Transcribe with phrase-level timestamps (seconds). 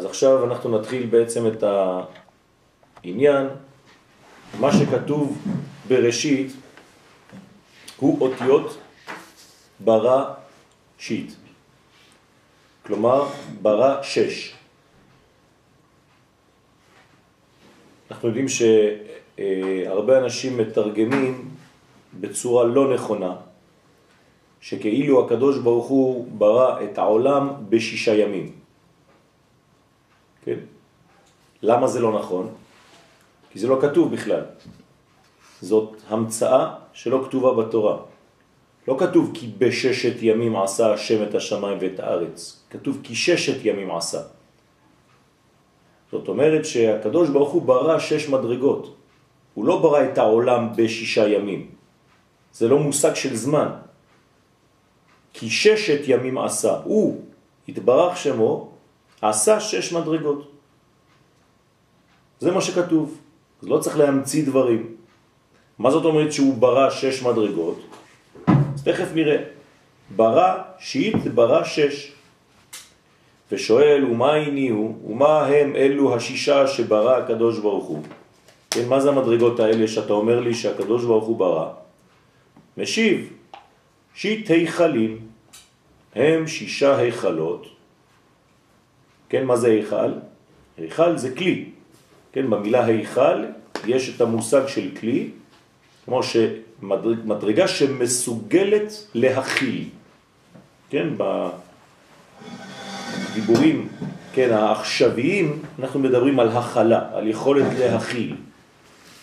[0.00, 1.64] אז עכשיו אנחנו נתחיל בעצם את
[3.04, 3.46] העניין.
[4.60, 5.38] מה שכתוב
[5.88, 6.52] בראשית
[7.96, 8.78] הוא אותיות
[9.80, 10.24] ברא
[10.98, 11.32] שיט.
[12.86, 13.28] כלומר,
[13.62, 14.54] ברא שש.
[18.10, 21.50] אנחנו יודעים שהרבה אנשים מתרגמים
[22.20, 23.36] בצורה לא נכונה,
[24.60, 28.60] שכאילו הקדוש ברוך הוא ברא את העולם בשישה ימים.
[30.44, 30.58] כן?
[31.62, 32.48] למה זה לא נכון?
[33.52, 34.44] כי זה לא כתוב בכלל.
[35.60, 37.96] זאת המצאה שלא כתובה בתורה.
[38.88, 42.62] לא כתוב כי בששת ימים עשה השם את השמיים ואת הארץ.
[42.70, 44.22] כתוב כי ששת ימים עשה.
[46.12, 48.96] זאת אומרת שהקדוש ברוך הוא ברא שש מדרגות.
[49.54, 51.70] הוא לא ברא את העולם בשישה ימים.
[52.52, 53.68] זה לא מושג של זמן.
[55.32, 56.80] כי ששת ימים עשה.
[56.84, 57.20] הוא,
[57.68, 58.72] התברך שמו,
[59.22, 60.50] עשה שש מדרגות.
[62.40, 63.18] זה מה שכתוב.
[63.62, 64.96] אז לא צריך להמציא דברים.
[65.78, 67.80] מה זאת אומרת שהוא ברא שש מדרגות?
[68.46, 69.36] אז תכף נראה.
[70.16, 72.12] ברא שיט ברא שש.
[73.52, 78.02] ושואל, ומה הניעו, ומה הם אלו השישה שברא הקדוש ברוך הוא?
[78.70, 81.68] כן, מה זה המדרגות האלה שאתה אומר לי שהקדוש ברוך הוא ברא?
[82.76, 83.32] משיב,
[84.14, 85.18] שיט היכלים,
[86.14, 87.66] הם שישה היכלות.
[89.28, 90.12] כן, מה זה היכל?
[90.78, 91.79] היכל זה כלי.
[92.32, 93.44] כן, במילה היכל
[93.86, 95.30] יש את המושג של כלי,
[96.04, 99.84] כמו שמדרגה שמסוגלת להכיל.
[100.90, 101.08] כן,
[103.30, 103.88] בדיבורים,
[104.32, 108.36] כן, העכשוויים, אנחנו מדברים על הכלה, על יכולת להכיל.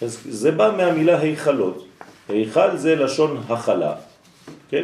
[0.02, 1.88] אז זה בא מהמילה היכלות.
[2.30, 3.96] היכל זה לשון הכלה,
[4.70, 4.84] כן?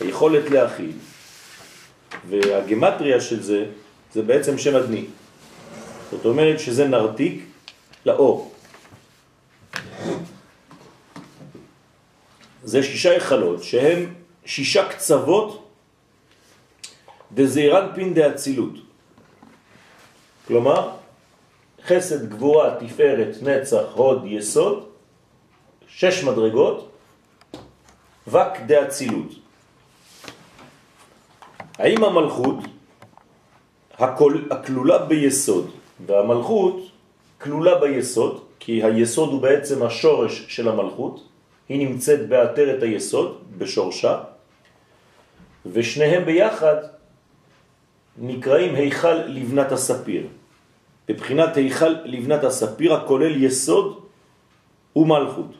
[0.00, 0.92] היכולת להכיל.
[2.28, 3.64] והגמטריה של זה,
[4.12, 5.04] זה בעצם שם אדני.
[6.10, 7.44] זאת אומרת שזה נרתיק
[8.06, 8.52] לאור.
[12.64, 14.14] זה שישה יחלות שהם
[14.44, 15.68] שישה קצוות
[17.32, 18.74] דזעירן פין דאצילות.
[20.46, 20.90] כלומר,
[21.84, 24.88] חסד, גבורה, תפארת, נצח, הוד, יסוד,
[25.88, 26.90] שש מדרגות,
[28.26, 29.30] וק דאצילות.
[31.78, 32.56] האם המלכות
[34.50, 35.70] הכלולה ביסוד,
[36.06, 36.91] והמלכות
[37.42, 41.28] כלולה ביסוד, כי היסוד הוא בעצם השורש של המלכות,
[41.68, 44.20] היא נמצאת בעתרת היסוד, בשורשה,
[45.66, 46.76] ושניהם ביחד
[48.18, 50.26] נקראים היכל לבנת הספיר.
[51.08, 54.00] בבחינת היכל לבנת הספיר הכולל יסוד
[54.96, 55.52] ומלכות.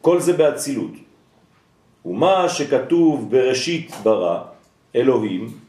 [0.00, 0.92] כל זה באצילות.
[2.04, 4.40] ומה שכתוב בראשית ברא,
[4.94, 5.63] אלוהים,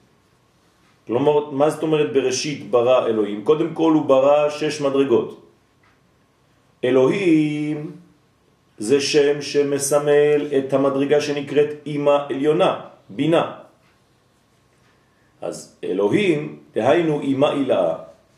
[1.07, 3.43] כלומר, מה זאת אומרת בראשית ברא אלוהים?
[3.43, 5.41] קודם כל הוא ברא שש מדרגות.
[6.83, 7.91] אלוהים
[8.77, 12.71] זה שם שמסמל את המדרגה שנקראת אימא עליונה,
[13.09, 13.45] בינה.
[15.41, 17.95] אז אלוהים, דהיינו אימא אילאה,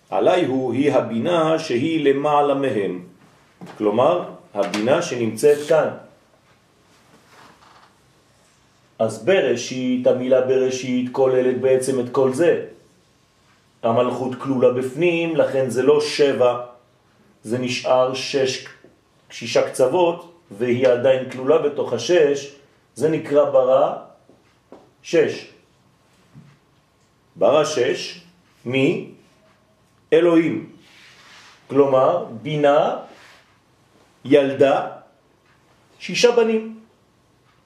[0.09, 3.03] עלי הוא היא הבינה שהיא למעלה מהם.
[3.77, 4.23] כלומר,
[4.53, 6.06] הבינה שנמצאת כאן.
[9.00, 12.66] אז בראשית, המילה בראשית כוללת בעצם את כל זה.
[13.84, 16.66] המלכות כלולה בפנים, לכן זה לא שבע,
[17.44, 18.66] זה נשאר שש,
[19.30, 22.56] שישה קצוות, והיא עדיין כלולה בתוך השש,
[22.96, 23.94] זה נקרא ברא
[25.03, 25.47] שש.
[27.36, 28.22] ברא שש,
[28.66, 29.12] מי?
[30.13, 30.69] אלוהים.
[31.68, 32.97] כלומר, בינה
[34.25, 34.88] ילדה
[36.00, 36.76] שישה בנים.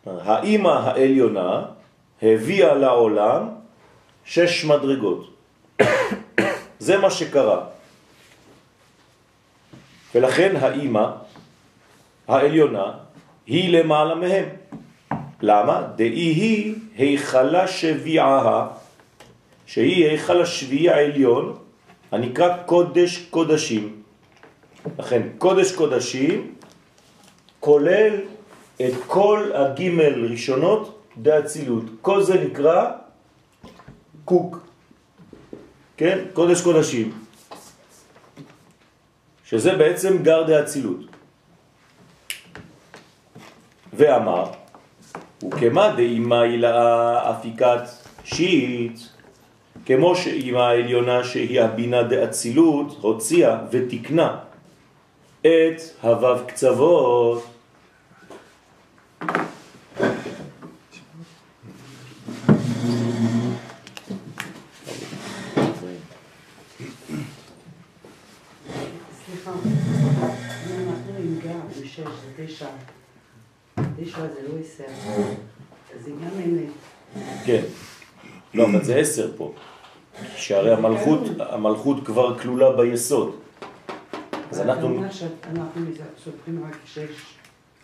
[0.05, 1.65] האימא העליונה
[2.21, 3.49] הביאה לעולם
[4.25, 5.33] שש מדרגות.
[6.79, 7.65] זה מה שקרה.
[10.15, 11.05] ולכן האימא
[12.27, 12.91] העליונה
[13.45, 14.45] היא למעלה מהם.
[15.41, 15.87] למה?
[15.95, 18.67] דאי היא היכלה שביעה,
[19.65, 21.57] שהיא היכל השביעי העליון,
[22.11, 24.01] הנקרא קודש קודשים.
[24.99, 26.53] לכן קודש קודשים
[27.59, 28.15] כולל
[28.87, 31.83] את כל הגימל ראשונות דאצילות.
[32.01, 32.91] כל זה נקרא
[34.25, 34.59] קוק,
[35.97, 36.19] כן?
[36.33, 37.11] קודש קודשים,
[39.45, 40.99] שזה בעצם גר דאצילות.
[43.93, 44.45] ואמר,
[45.43, 47.81] וכמה דאימה הילאה אפיקת
[48.23, 48.99] שיט,
[49.85, 54.37] כמו שאימא העליונה שהיא הבינה דאצילות הוציאה ותקנה
[55.41, 57.43] את הוו קצוות.
[74.05, 74.83] זה לא עשר.
[75.99, 76.69] זה גם אמת.
[77.45, 77.61] כן.
[78.53, 79.53] לא, אבל זה עשר פה.
[80.35, 83.35] שהרי המלכות, המלכות כבר כלולה ביסוד.
[84.51, 84.87] אז אתה אנחנו...
[84.87, 85.81] אומר שאנחנו
[86.23, 87.33] סופרים רק שש.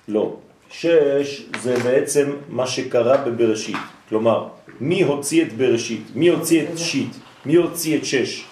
[0.07, 0.35] לא.
[0.69, 3.75] שש זה בעצם מה שקרה בבראשית.
[4.09, 4.47] כלומר,
[4.79, 6.03] מי הוציא את בראשית?
[6.15, 7.15] מי הוציא את שיט?
[7.45, 8.45] מי הוציא את שש?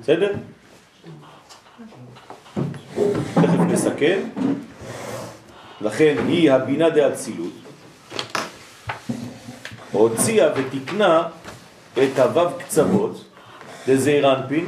[0.00, 0.32] בסדר?
[3.34, 4.20] תכף נסכם.
[5.82, 7.52] לכן היא הבינה דאצילות.
[9.92, 11.22] הוציאה ותקנה
[11.92, 13.24] את הוו קצוות
[13.88, 14.66] דזעיר אנפין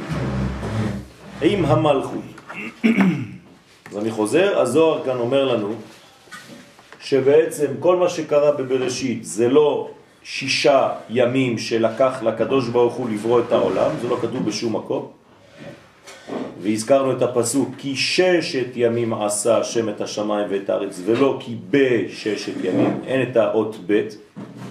[1.41, 2.23] עם המלכות.
[3.91, 5.75] אז אני חוזר, הזוהר כאן אומר לנו
[6.99, 9.89] שבעצם כל מה שקרה בבראשית זה לא
[10.23, 15.11] שישה ימים שלקח לקדוש ברוך הוא לברוא את העולם, זה לא כתוב בשום מקום.
[16.65, 22.53] והזכרנו את הפסוק, כי ששת ימים עשה השם את השמיים ואת הארץ, ולא כי בששת
[22.63, 24.07] ימים, אין את האות ב',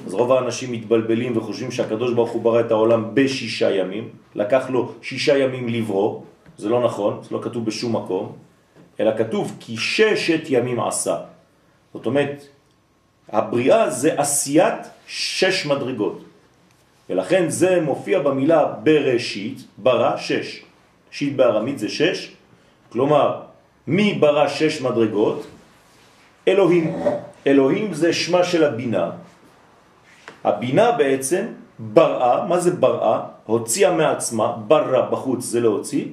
[0.06, 4.92] אז רוב האנשים מתבלבלים וחושבים שהקדוש ברוך הוא ברא את העולם בשישה ימים, לקח לו
[5.02, 6.20] שישה ימים לברוא,
[6.58, 8.32] זה לא נכון, זה לא כתוב בשום מקום,
[9.00, 11.16] אלא כתוב כי ששת ימים עשה.
[11.94, 12.46] זאת אומרת,
[13.28, 16.24] הבריאה זה עשיית שש מדרגות,
[17.10, 20.73] ולכן זה מופיע במילה בראשית, ברא שש.
[21.14, 22.34] שיט בארמית זה שש,
[22.90, 23.40] כלומר,
[23.86, 25.46] מי ברא שש מדרגות?
[26.48, 26.84] אלוהים.
[27.46, 29.10] אלוהים זה שמה של הבינה.
[30.44, 31.44] הבינה בעצם
[31.78, 33.46] בראה, מה זה בראה?
[33.46, 36.06] הוציאה מעצמה, ברא בחוץ זה להוציא,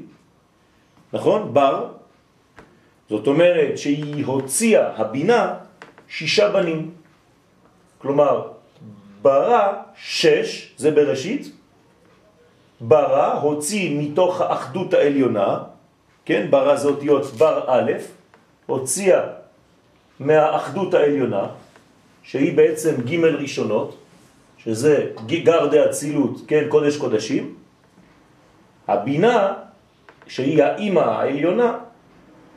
[1.13, 1.53] נכון?
[1.53, 1.97] בר.
[3.09, 5.53] זאת אומרת שהיא הוציאה, הבינה,
[6.07, 6.91] שישה בנים.
[7.97, 8.53] כלומר,
[9.21, 9.65] ברא
[9.97, 11.60] שש, זה בראשית,
[12.81, 15.57] ברא, הוציא מתוך האחדות העליונה,
[16.25, 17.91] כן, ברא זה אותיות בר א',
[18.65, 19.21] הוציאה
[20.19, 21.45] מהאחדות העליונה,
[22.23, 23.97] שהיא בעצם ג' ראשונות,
[24.57, 27.55] שזה גרדי אצילות, כן, קודש קודשים,
[28.87, 29.53] הבינה,
[30.27, 31.77] שהיא האימא העליונה,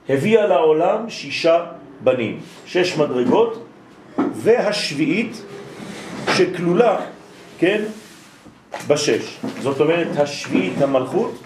[0.08, 1.66] הביאה לעולם שישה
[2.00, 3.66] בנים, שש מדרגות,
[4.34, 5.42] והשביעית
[6.36, 7.00] שכלולה,
[7.58, 7.82] כן,
[8.86, 9.38] בשש.
[9.60, 11.42] זאת אומרת, השביעית המלכות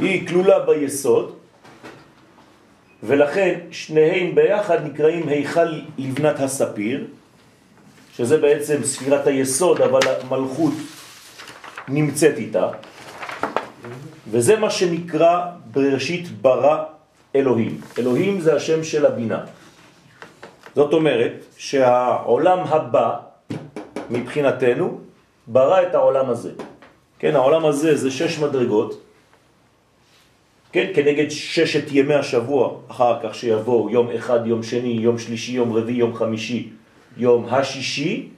[0.00, 1.36] היא כלולה ביסוד,
[3.02, 7.04] ולכן שניהם ביחד נקראים היכל לבנת הספיר,
[8.16, 10.74] שזה בעצם ספירת היסוד, אבל המלכות
[11.88, 12.68] נמצאת איתה,
[14.30, 15.40] וזה מה שנקרא
[15.70, 16.84] בראשית ברא
[17.34, 17.80] אלוהים.
[17.98, 19.40] אלוהים זה השם של הבינה.
[20.74, 23.16] זאת אומרת שהעולם הבא
[24.10, 25.00] מבחינתנו
[25.46, 26.52] ברא את העולם הזה.
[27.18, 29.02] כן, העולם הזה זה שש מדרגות,
[30.72, 35.72] כן, כנגד ששת ימי השבוע, אחר כך שיבוא יום אחד, יום שני, יום שלישי, יום
[35.72, 36.70] רביעי, יום חמישי,
[37.16, 38.28] יום השישי,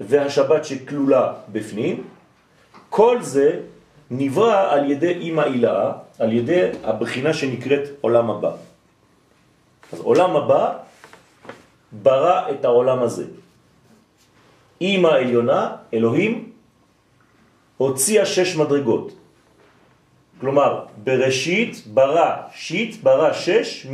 [0.00, 2.04] והשבת שכלולה בפנים,
[2.90, 3.60] כל זה
[4.10, 8.52] נברא על ידי אימא אילאה, על ידי הבחינה שנקראת עולם הבא.
[9.92, 10.72] אז עולם הבא
[11.92, 13.24] ברא את העולם הזה.
[14.80, 16.52] אימא עליונה, אלוהים,
[17.76, 19.12] הוציאה שש מדרגות.
[20.40, 23.86] כלומר, בראשית ברא שיט, ברא שש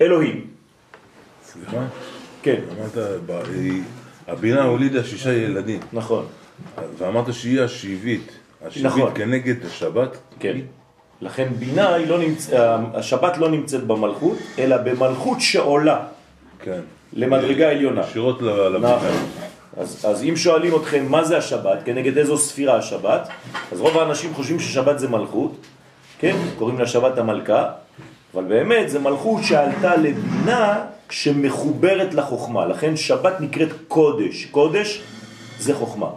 [0.00, 0.46] מאלוהים.
[1.44, 1.84] סליחה?
[2.42, 3.20] כן, אמרת,
[4.28, 6.26] הבינה הולידה שישה ילדים, נכון.
[6.98, 8.32] ואמרת שהיא השביעית.
[8.66, 9.10] השביעית נכון.
[9.14, 10.16] כנגד השבת?
[10.40, 10.58] כן.
[11.20, 12.50] לכן בינה היא לא נמצ...
[12.94, 16.06] השבת לא נמצאת במלכות, אלא במלכות שעולה
[16.62, 16.80] כן.
[17.12, 18.00] למדרגה עליונה.
[18.00, 18.96] ישירות לבינה.
[18.96, 19.47] נכון.
[19.78, 23.28] אז, אז אם שואלים אתכם מה זה השבת, כנגד איזו ספירה השבת,
[23.72, 25.52] אז רוב האנשים חושבים ששבת זה מלכות,
[26.18, 26.36] כן?
[26.58, 27.70] קוראים לה שבת המלכה,
[28.34, 35.02] אבל באמת זה מלכות שעלתה לבינה שמחוברת לחוכמה, לכן שבת נקראת קודש, קודש
[35.58, 36.10] זה חוכמה.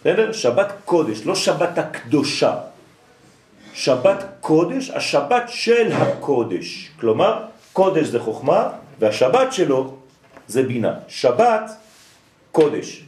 [0.00, 0.32] בסדר?
[0.32, 2.54] שבת קודש, לא שבת הקדושה.
[3.74, 6.90] שבת קודש, השבת של הקודש.
[7.00, 8.68] כלומר, קודש זה חוכמה,
[8.98, 9.96] והשבת שלו
[10.48, 10.94] זה בינה.
[11.08, 11.70] שבת,
[12.62, 13.04] קודש.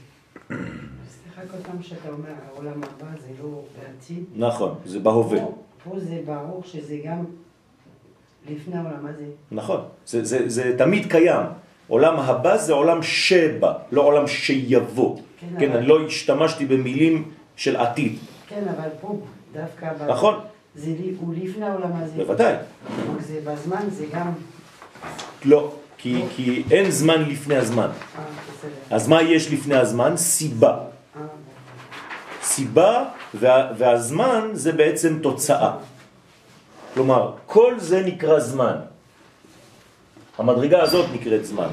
[0.49, 4.25] סליחה כל פעם שאתה אומר העולם הבא זה לא בעתיד.
[4.37, 5.39] נכון, זה בהווה.
[5.85, 7.25] פה- זה ברור שזה גם
[8.51, 9.25] לפני העולם הזה.
[9.53, 11.47] נכון, זה, זה, זה תמיד קיים.
[11.89, 15.17] עולם הבא זה עולם שבא, לא עולם שיבוא.
[15.41, 18.17] כן, כן, אבל- אני לא השתמשתי במילים של עתיד.
[18.49, 19.21] כן, אבל פה
[19.53, 19.91] דווקא...
[20.09, 20.35] נכון.
[20.75, 20.91] זה
[21.21, 22.13] הוא לפני העולם הזה.
[22.17, 22.55] בוודאי.
[23.21, 24.33] זה בזמן זה גם...
[25.45, 27.89] לא, כי, כי אין זמן לפני הזמן.
[28.91, 30.17] אז מה יש לפני הזמן?
[30.17, 30.79] סיבה.
[32.43, 35.73] סיבה וה, והזמן זה בעצם תוצאה.
[36.95, 38.77] כלומר, כל זה נקרא זמן.
[40.39, 41.69] המדרגה הזאת נקראת זמן.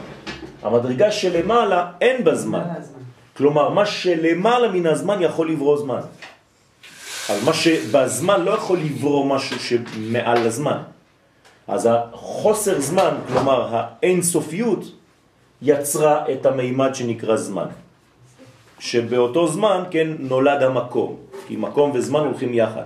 [0.63, 2.63] המדרגה שלמעלה אין בה זמן.
[3.37, 6.01] כלומר, מה שלמעלה מן הזמן יכול לברוא זמן.
[7.29, 10.81] אבל מה שבזמן לא יכול לברוא משהו שמעל הזמן.
[11.67, 14.83] אז החוסר זמן, כלומר האינסופיות,
[15.61, 17.67] יצרה את המימד שנקרא זמן.
[18.79, 21.15] שבאותו זמן, כן, נולד המקום.
[21.47, 22.83] כי מקום וזמן הולכים יחד.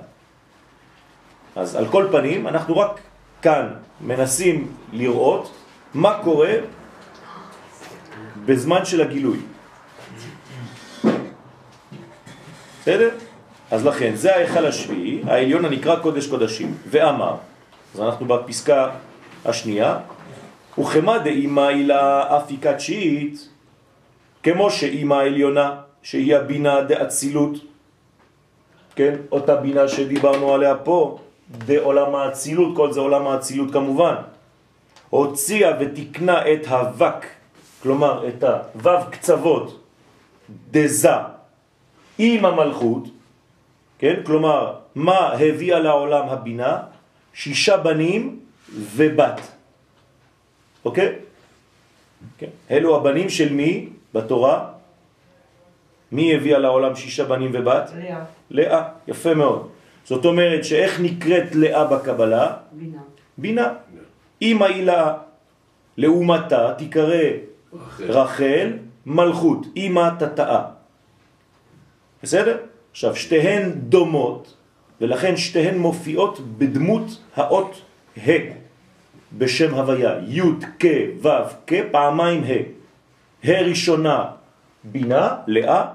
[1.56, 3.00] אז על כל פנים, אנחנו רק
[3.42, 3.68] כאן
[4.02, 5.52] מנסים לראות
[5.94, 6.54] מה קורה
[8.46, 9.38] בזמן של הגילוי.
[12.82, 13.10] בסדר?
[13.72, 17.36] אז לכן, זה ההיכל השביעי, העליון הנקרא קודש קודשים, ואמר,
[17.96, 18.90] אז אנחנו בפסקה
[19.46, 19.98] השנייה,
[20.80, 23.50] וכמה דאימה אילה אפיקה תשיעית,
[24.44, 27.56] כמו שאימה העליונה, שהיא הבינה דאצילות,
[28.96, 31.20] כן, אותה בינה שדיברנו עליה פה,
[31.66, 34.16] בעולם האצילות, כל זה עולם האצילות כמובן,
[35.10, 37.26] הוציאה ותקנה את הווק,
[37.84, 39.84] כלומר את הוו קצוות
[40.72, 41.12] דזה
[42.18, 43.04] עם המלכות,
[44.00, 44.16] כן?
[44.26, 46.78] כלומר, מה הביאה לעולם הבינה?
[47.34, 48.40] שישה בנים
[48.96, 49.42] ובת.
[50.86, 51.16] אוקיי?
[52.38, 52.48] כן.
[52.72, 54.72] אלו הבנים של מי בתורה?
[56.12, 57.92] מי הביאה לעולם שישה בנים ובת?
[57.96, 59.70] לאה, לאה, יפה מאוד.
[60.06, 62.54] זאת אומרת שאיך נקראת לאה בקבלה?
[62.72, 63.02] בינה.
[63.38, 63.74] בינה.
[64.42, 65.18] אמא היא לה
[65.98, 67.24] לעומתה תיקרא
[68.00, 68.74] רחל
[69.06, 70.62] מלכות, אמא תתאה.
[72.24, 72.58] בסדר?
[72.92, 74.56] עכשיו, שתיהן דומות,
[75.02, 77.82] ולכן שתיהן מופיעות בדמות האות
[78.28, 78.61] ה'
[79.38, 80.42] בשם הוויה, י'
[80.80, 80.86] כ'
[81.22, 81.28] ו'
[81.68, 82.82] כ' פעמיים ה'.
[83.48, 84.26] ה' ראשונה
[84.84, 85.86] בינה, לאה,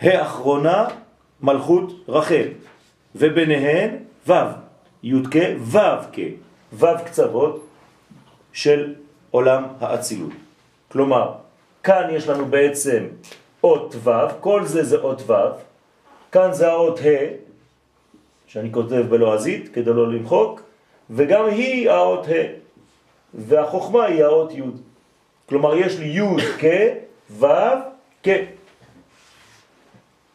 [0.00, 0.86] ה' אחרונה
[1.42, 2.48] מלכות רחל,
[3.16, 3.90] וביניהן
[4.28, 4.32] ו',
[5.02, 5.78] י' כ' ו'
[6.12, 6.18] כ',
[6.72, 7.66] ו' קצוות
[8.52, 8.94] של
[9.30, 10.32] עולם האצילות.
[10.92, 11.32] כלומר,
[11.82, 13.04] כאן יש לנו בעצם
[13.64, 14.10] אות ו',
[14.40, 15.32] כל זה זה אות ו',
[16.32, 17.48] כאן זה האות ה',
[18.46, 20.67] שאני כותב בלועזית כדי לא למחוק,
[21.10, 22.32] וגם היא האות ה',
[23.34, 24.62] והחוכמה היא האות י'.
[25.48, 26.64] כלומר, יש לי י' כ',
[27.30, 27.46] ו'
[28.22, 28.28] כ'.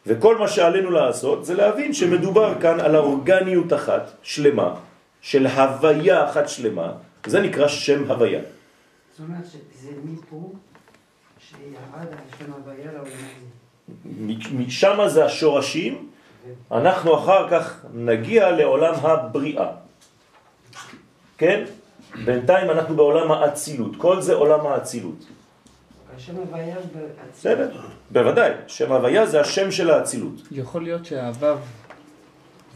[0.06, 4.74] וכל מה שעלינו לעשות זה להבין שמדובר כאן על האורגניות אחת שלמה,
[5.20, 6.92] של הוויה אחת שלמה,
[7.26, 8.40] זה נקרא שם הוויה.
[9.10, 10.52] זאת אומרת שזה מפה
[11.38, 13.54] שירד השם הוויה לעולם הזה.
[14.52, 16.08] משם זה השורשים,
[16.72, 19.83] אנחנו אחר כך נגיע לעולם הבריאה.
[21.38, 21.64] כן?
[22.24, 25.24] בינתיים אנחנו בעולם האצילות, כל זה עולם האצילות.
[26.16, 27.08] השם הוויה באצילות.
[27.32, 27.70] בסדר?
[28.10, 30.34] בוודאי, שם הוויה זה השם של האצילות.
[30.50, 31.56] יכול להיות שהוו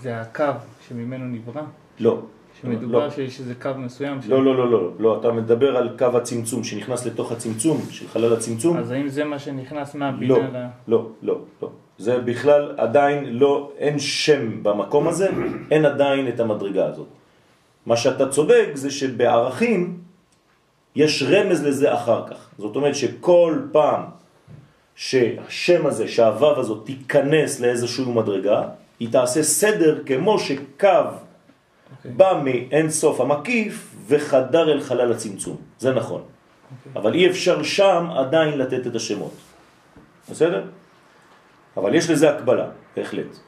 [0.01, 0.45] זה הקו
[0.89, 1.63] שממנו נברא?
[2.01, 2.21] לא.
[2.63, 3.11] שמדובר לא.
[3.11, 4.23] שיש איזה קו מסוים?
[4.23, 8.09] ש- לא, לא, לא, לא, לא, אתה מדבר על קו הצמצום שנכנס לתוך הצמצום, של
[8.09, 8.77] חלל הצמצום.
[8.77, 10.67] אז האם זה מה שנכנס מהבינה לא, ל...
[10.89, 11.71] לא, לא, לא.
[11.99, 15.29] זה בכלל עדיין לא, אין שם במקום הזה,
[15.71, 17.07] אין עדיין את המדרגה הזאת.
[17.89, 19.99] מה שאתה צודק זה שבערכים
[20.97, 22.51] יש רמז לזה אחר כך.
[22.59, 24.03] זאת אומרת שכל פעם
[24.95, 28.63] שהשם הזה, שהוו הזאת תיכנס לאיזשהו מדרגה,
[29.01, 30.89] היא תעשה סדר כמו שקו
[31.97, 32.11] אוקיי.
[32.11, 35.57] בא מאין סוף המקיף וחדר אל חלל הצמצום.
[35.79, 36.23] זה נכון.
[36.97, 39.35] אבל אי אפשר שם עדיין לתת את השמות.
[40.31, 40.65] בסדר?
[41.77, 42.67] אבל יש לזה הקבלה,
[42.97, 43.48] בהחלט.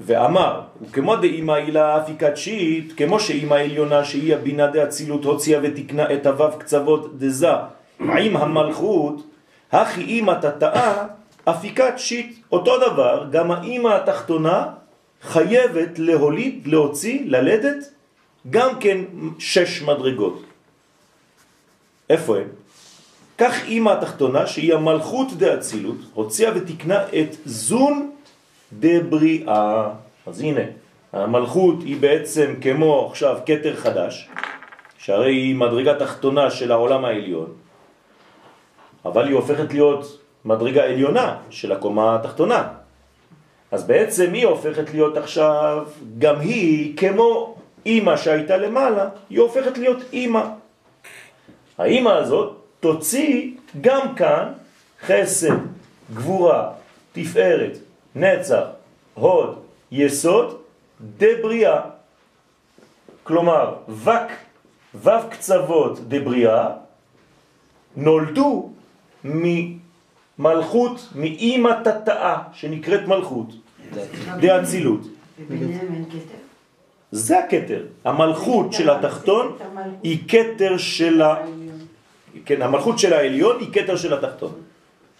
[0.00, 6.26] ואמר, וכמו דאמא אילה אפיקה תשיעית, כמו שאמא עליונה שהיא הבינה דאצילות הוציאה ותקנה את
[6.26, 7.52] הוו קצוות דזה
[8.00, 9.26] עם המלכות,
[9.72, 11.06] הכי אמא תתאה
[11.44, 12.42] אפיקה תשיעית.
[12.52, 14.66] אותו דבר, גם האמא התחתונה
[15.22, 17.90] חייבת להוליד, להוציא, ללדת,
[18.50, 18.98] גם כן
[19.38, 20.42] שש מדרגות.
[22.10, 22.48] איפה הם?
[23.38, 28.10] כך אימא התחתונה, שהיא המלכות דאצילות, הוציאה ותקנה את זון
[28.72, 29.90] דבריאה.
[30.26, 30.60] אז הנה,
[31.12, 34.28] המלכות היא בעצם כמו עכשיו קטר חדש,
[34.98, 37.52] שהרי היא מדרגה תחתונה של העולם העליון,
[39.04, 42.68] אבל היא הופכת להיות מדרגה עליונה של הקומה התחתונה.
[43.70, 45.86] אז בעצם היא הופכת להיות עכשיו,
[46.18, 47.56] גם היא, כמו
[47.86, 50.44] אימא שהייתה למעלה, היא הופכת להיות אימא.
[51.78, 54.52] האימא הזאת תוציא גם כאן
[55.06, 55.54] חסד,
[56.14, 56.70] גבורה,
[57.12, 57.78] תפארת,
[58.18, 58.64] נצח,
[59.14, 59.58] הוד,
[59.92, 60.56] יסוד,
[61.18, 61.80] דבריאה.
[63.22, 64.30] כלומר, וק,
[64.94, 66.68] וו קצוות דבריאה,
[67.96, 68.70] נולדו
[69.24, 73.48] ממלכות, מאימא תתאה, שנקראת מלכות,
[74.40, 75.00] דאצילות.
[77.12, 77.86] זה הכתר.
[78.04, 79.56] המלכות של התחתון
[80.02, 81.22] היא כתר של
[82.44, 84.52] כן, המלכות של העליון היא כתר של התחתון.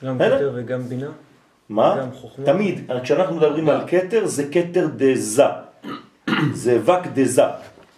[0.05, 0.19] גם?
[0.19, 1.11] כתר וגם בינה?
[1.69, 2.07] מה?
[2.45, 5.45] תמיד, כשאנחנו מדברים על כתר זה כתר דזה,
[6.63, 7.43] זה וק דזה,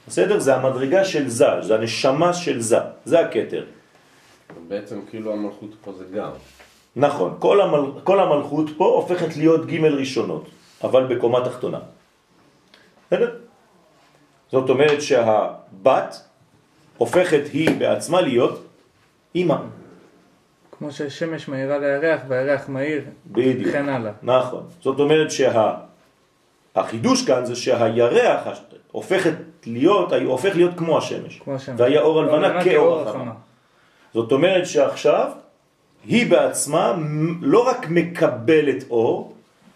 [0.09, 0.39] בסדר?
[0.39, 3.65] זה המדרגה של זה, זה הנשמה של זה, זה הכתר.
[4.69, 6.31] בעצם כאילו המלכות פה זה גם.
[6.97, 7.91] נכון, כל, המל...
[8.05, 10.47] כל המלכות פה הופכת להיות ג' ראשונות,
[10.85, 11.79] אבל בקומה תחתונה.
[13.07, 13.37] בסדר?
[14.53, 16.23] זאת אומרת שהבת
[16.99, 18.65] הופכת היא בעצמה להיות
[19.35, 19.57] אימא.
[20.81, 23.69] כמו שהשמש מאירה לירח והירח מאיר, בדיוק.
[23.69, 24.13] וכן הלאה.
[24.23, 24.63] נכון.
[24.81, 25.29] זאת אומרת
[26.75, 28.49] שהחידוש כאן זה שהירח
[28.93, 29.33] הופכת
[29.67, 31.39] להיות, הופך להיות כמו השמש.
[31.39, 31.81] כמו השמש.
[31.81, 33.33] והיה אור הלבנה הלבנה כאור החמה.
[34.15, 35.31] זאת אומרת שעכשיו
[36.05, 36.95] היא בעצמה
[37.41, 39.35] לא רק מקבלת אור,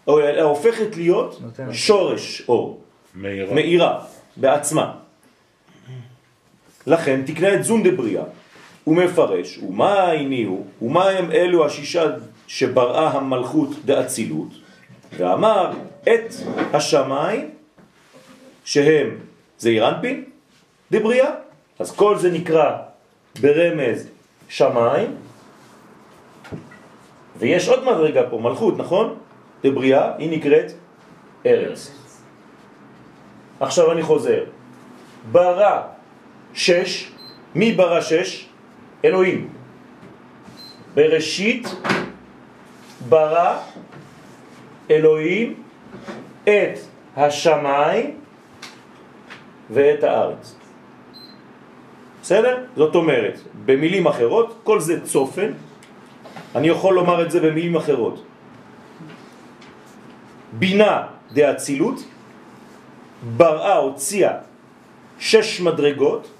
[0.09, 1.73] אלא הופכת להיות נותנת.
[1.73, 2.81] שורש אור,
[3.15, 3.53] מאירה.
[3.53, 3.99] מאירה
[4.37, 4.93] בעצמה.
[6.87, 7.83] לכן תקנה את זון
[8.85, 12.05] דבריאה, הוא מפרש, ומה הניעו, ומה הם אלו השישה
[12.47, 14.49] שבראה המלכות דאצילות,
[15.17, 15.71] ואמר
[16.03, 16.35] את
[16.73, 17.49] השמיים
[18.65, 19.17] שהם
[19.57, 20.23] זעיר אנפין
[20.91, 21.31] דבריאה,
[21.79, 22.77] אז כל זה נקרא
[23.41, 24.07] ברמז
[24.49, 25.15] שמיים,
[27.37, 29.17] ויש עוד מדרגה פה, מלכות, נכון?
[29.63, 30.71] דבריאה, היא נקראת
[31.45, 31.91] ארץ.
[33.59, 34.43] עכשיו אני חוזר.
[35.31, 35.81] ברא
[36.53, 37.11] שש,
[37.55, 38.54] מי ברא שש?
[39.05, 39.47] אלוהים.
[40.95, 41.67] בראשית
[43.09, 43.61] ברא
[44.89, 45.53] אלוהים
[46.43, 46.79] את
[47.17, 48.17] השמיים
[49.69, 50.55] ואת הארץ.
[52.21, 52.65] בסדר?
[52.75, 55.51] זאת אומרת, במילים אחרות, כל זה צופן,
[56.55, 58.25] אני יכול לומר את זה במילים אחרות.
[60.57, 61.99] בינה דאצילות,
[63.37, 64.33] בראה, הוציאה
[65.19, 66.34] שש מדרגות,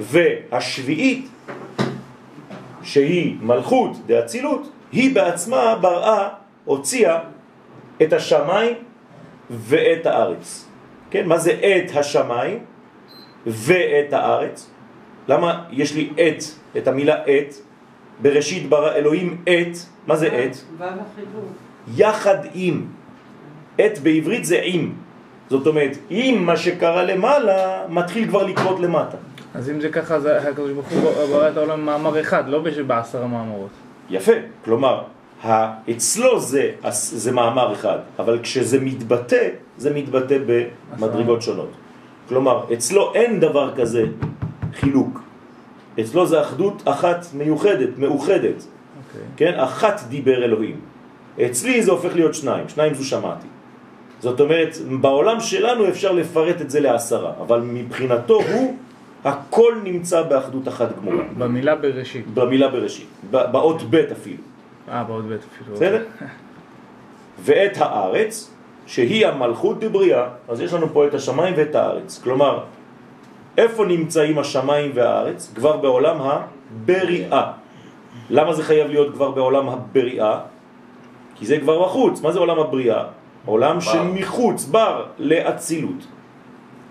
[0.00, 1.28] והשביעית,
[2.82, 6.28] שהיא מלכות דאצילות, היא בעצמה בראה,
[6.64, 7.18] הוציאה
[8.02, 8.74] את השמיים
[9.50, 10.68] ואת הארץ.
[11.10, 12.58] כן, מה זה את השמיים
[13.46, 14.70] ואת הארץ?
[15.28, 16.42] למה יש לי את,
[16.76, 17.54] את המילה את?
[18.22, 19.76] בראשית ברא אלוהים את,
[20.06, 20.56] מה זה את?
[21.96, 22.86] יחד עם.
[23.80, 24.92] את בעברית זה עם.
[25.50, 29.16] זאת אומרת, אם מה שקרה למעלה מתחיל כבר לקרות למטה.
[29.54, 33.26] אז אם זה ככה, אז הקדוש ברוך הוא ברא את העולם במאמר אחד, לא בעשרה
[33.26, 33.70] מאמרות.
[34.10, 34.32] יפה,
[34.64, 35.02] כלומר,
[35.90, 41.70] אצלו זה, זה מאמר אחד, אבל כשזה מתבטא, זה מתבטא במדרגות שונות.
[42.28, 44.04] כלומר, אצלו אין דבר כזה
[44.74, 45.20] חילוק.
[46.00, 48.56] אצלו זה אחדות אחת מיוחדת, מאוחדת.
[48.56, 49.20] אוקיי.
[49.36, 49.58] כן?
[49.58, 50.80] אחת דיבר אלוהים.
[51.46, 53.46] אצלי זה הופך להיות שניים, שניים זו שמעתי.
[54.20, 58.76] זאת אומרת, בעולם שלנו אפשר לפרט את זה לעשרה, אבל מבחינתו הוא,
[59.24, 61.24] הכל נמצא באחדות אחת גמורה.
[61.38, 62.26] במילה בראשית.
[62.34, 64.42] במילה בראשית, ב- באות ב' אפילו.
[64.88, 65.74] אה, בעוד בית אפילו.
[65.76, 66.04] בסדר?
[67.40, 68.50] ואת הארץ,
[68.86, 72.20] שהיא המלכות דבריאה, אז יש לנו פה את השמיים ואת הארץ.
[72.22, 72.64] כלומר,
[73.58, 75.52] איפה נמצאים השמיים והארץ?
[75.54, 77.52] כבר בעולם הבריאה.
[78.30, 80.40] למה זה חייב להיות כבר בעולם הבריאה?
[81.34, 82.22] כי זה כבר בחוץ.
[82.22, 83.04] מה זה עולם הבריאה?
[83.46, 86.06] עולם שמחוץ, בר לאצילות.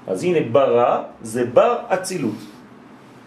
[0.07, 2.39] אז הנה ברא זה בר אצילות.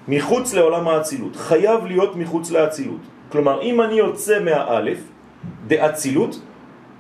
[0.08, 1.36] מחוץ לעולם האצילות.
[1.36, 3.00] חייב להיות מחוץ לאצילות.
[3.28, 4.98] כלומר, אם אני יוצא מהאלף,
[5.66, 6.40] דאצילות,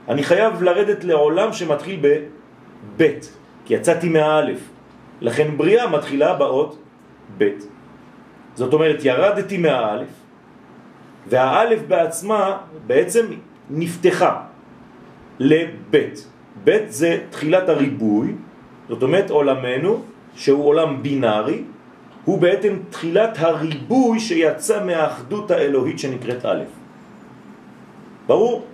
[0.08, 4.58] אני חייב לרדת לעולם שמתחיל בבית, כי יצאתי מהאלף.
[5.20, 6.78] לכן בריאה מתחילה באות
[7.38, 7.66] בית.
[8.54, 10.08] זאת אומרת, ירדתי מהאלף,
[11.26, 13.26] והאלף בעצמה בעצם
[13.70, 14.42] נפתחה
[15.38, 16.28] לבית.
[16.64, 18.34] בית זה תחילת הריבוי,
[18.88, 20.02] זאת אומרת עולמנו,
[20.34, 21.62] שהוא עולם בינארי,
[22.24, 26.62] הוא בעצם תחילת הריבוי שיצא מהאחדות האלוהית שנקראת א'.
[28.26, 28.64] ברור?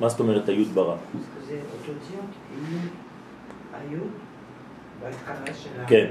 [0.00, 0.96] מה זאת אומרת היוד ברא?
[1.46, 2.80] זה אותיות, יוד,
[3.72, 4.10] היוד,
[5.02, 6.06] בהתחלה של כן.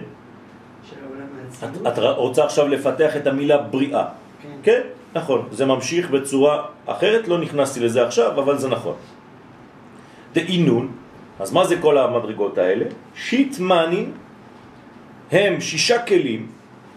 [1.03, 1.87] העולם.
[1.87, 4.05] את רוצה עכשיו לפתח את המילה בריאה.
[4.41, 4.49] כן.
[4.63, 4.81] כן,
[5.15, 5.47] נכון.
[5.51, 8.95] זה ממשיך בצורה אחרת, לא נכנסתי לזה עכשיו, אבל זה נכון.
[10.33, 10.91] דאינון,
[11.39, 12.85] אז מה זה כל המדרגות האלה?
[13.15, 14.11] שיט מנין
[15.31, 16.47] הם שישה כלים,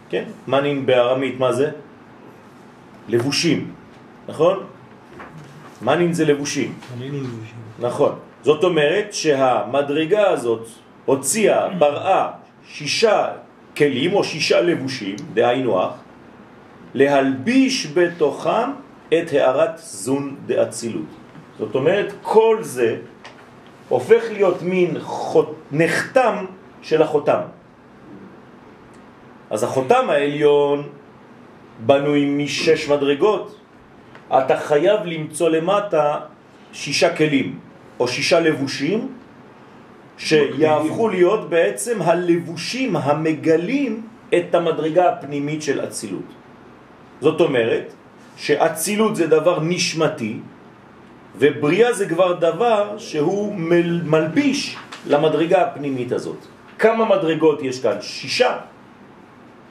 [0.08, 0.24] כן?
[0.48, 1.70] מנין בארמית מה זה?
[3.08, 3.70] לבושים,
[4.28, 4.56] נכון?
[5.82, 6.74] מנין זה לבושים.
[7.78, 8.12] נכון.
[8.42, 10.68] זאת אומרת שהמדרגה הזאת
[11.04, 12.28] הוציאה, בראה
[12.68, 13.28] שישה
[13.76, 15.92] כלים או שישה לבושים, דהיינו אח,
[16.94, 18.68] להלביש בתוכם
[19.08, 21.10] את הערת זון דאצילות.
[21.58, 22.96] זאת אומרת, כל זה
[23.88, 25.48] הופך להיות מין חוט...
[25.72, 26.44] נחתם
[26.82, 27.40] של החותם.
[29.50, 30.88] אז החותם העליון
[31.86, 33.56] בנוי משש מדרגות.
[34.28, 36.18] אתה חייב למצוא למטה
[36.72, 37.58] שישה כלים,
[38.00, 39.08] או שישה לבושים,
[40.18, 44.02] שיהפכו להיות בעצם הלבושים המגלים
[44.34, 46.28] את המדרגה הפנימית של אצילות.
[47.20, 47.92] זאת אומרת
[48.36, 50.40] שאצילות זה דבר נשמתי,
[51.38, 56.36] ובריאה זה כבר דבר שהוא מל- מלביש למדרגה הפנימית הזאת.
[56.78, 57.96] כמה מדרגות יש כאן?
[58.00, 58.56] שישה.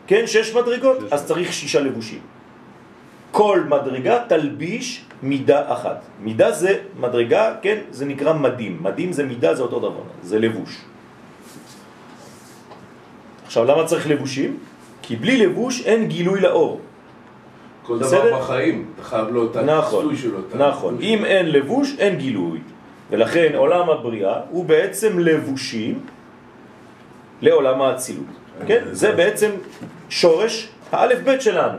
[0.07, 2.19] כן, שש מדרגות, אז צריך שישה לבושים.
[3.31, 4.87] כל מדרגה תלביש
[5.23, 6.05] מידה אחת.
[6.21, 8.77] מידה זה מדרגה, כן, זה נקרא מדים.
[8.81, 10.71] מדים זה מידה, זה אותו דבר, זה לבוש.
[13.45, 14.57] עכשיו, למה צריך לבושים?
[15.01, 16.81] כי בלי לבוש אין גילוי לאור.
[17.87, 18.27] כל בסדר?
[18.27, 20.39] דבר בחיים, אתה חייב לו את נכון, הכיסוי שלו.
[20.39, 20.97] את נכון.
[21.01, 21.25] אם שלו.
[21.27, 22.59] אין לבוש, אין גילוי.
[23.09, 25.99] ולכן עולם הבריאה הוא בעצם לבושים
[27.41, 28.25] לעולם האצילות.
[28.67, 28.83] כן?
[28.91, 29.51] זה בעצם
[30.09, 31.77] שורש האלף בית שלנו.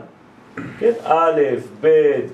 [0.79, 0.91] כן?
[1.03, 1.41] א',
[1.81, 1.87] ב',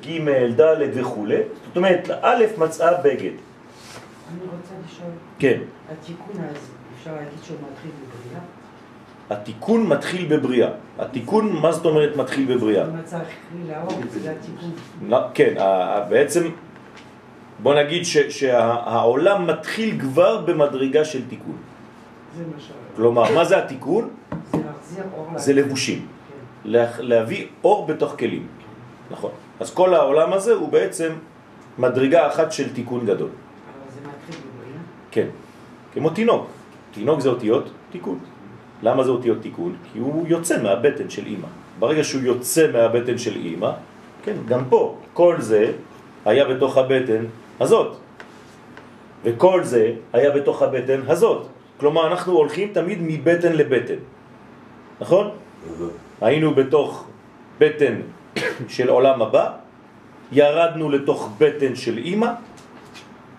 [0.06, 0.30] ג',
[0.62, 1.28] ד' וכו'.
[1.68, 3.20] זאת אומרת, א' מצאה בגד.
[3.22, 5.60] אני רוצה לשאול, כן.
[5.92, 6.60] התיקון הזה,
[7.00, 8.42] אפשר להגיד שהוא מתחיל בבריאה?
[9.30, 10.70] התיקון מתחיל בבריאה.
[11.00, 12.86] התיקון, מה זאת אומרת מתחיל בבריאה?
[13.08, 13.18] זה
[14.32, 14.72] התיקון.
[15.08, 15.54] לא, כן,
[16.10, 16.44] בעצם,
[17.60, 21.56] בוא נגיד ש- שהעולם מתחיל כבר במדרגה של תיקון.
[22.38, 22.62] זה מה.
[22.96, 24.10] כלומר, מה זה התיקון?
[24.52, 25.66] זה להחזיר אור זה לאור.
[25.66, 26.00] לבושים.
[26.00, 26.36] כן.
[26.70, 28.48] לה- להביא אור בתוך כלים.
[29.12, 29.32] נכון.
[29.60, 31.12] אז כל העולם הזה הוא בעצם
[31.78, 33.30] מדרגה אחת של תיקון גדול.
[33.30, 34.80] אבל זה מתחיל בבריאה?
[35.12, 35.28] כן.
[35.94, 36.48] כמו תינוק.
[36.92, 38.20] תינוק זה אותיות תיקון.
[38.82, 39.76] למה זה אותיות תיקון?
[39.94, 41.48] כי הוא יוצא מהבטן של אימא.
[41.80, 43.72] ברגע שהוא יוצא מהבטן של אימא,
[44.24, 45.72] כן, גם פה, כל זה
[46.26, 47.24] היה בתוך הבטן
[47.60, 47.96] הזאת.
[49.24, 51.48] וכל זה היה בתוך הבטן הזאת.
[51.78, 54.02] כלומר, אנחנו הולכים תמיד מבטן לבטן.
[55.02, 55.30] נכון?
[56.22, 57.06] היינו בתוך
[57.60, 57.96] בטן
[58.76, 59.46] של עולם הבא,
[60.32, 62.32] ירדנו לתוך בטן של אימא,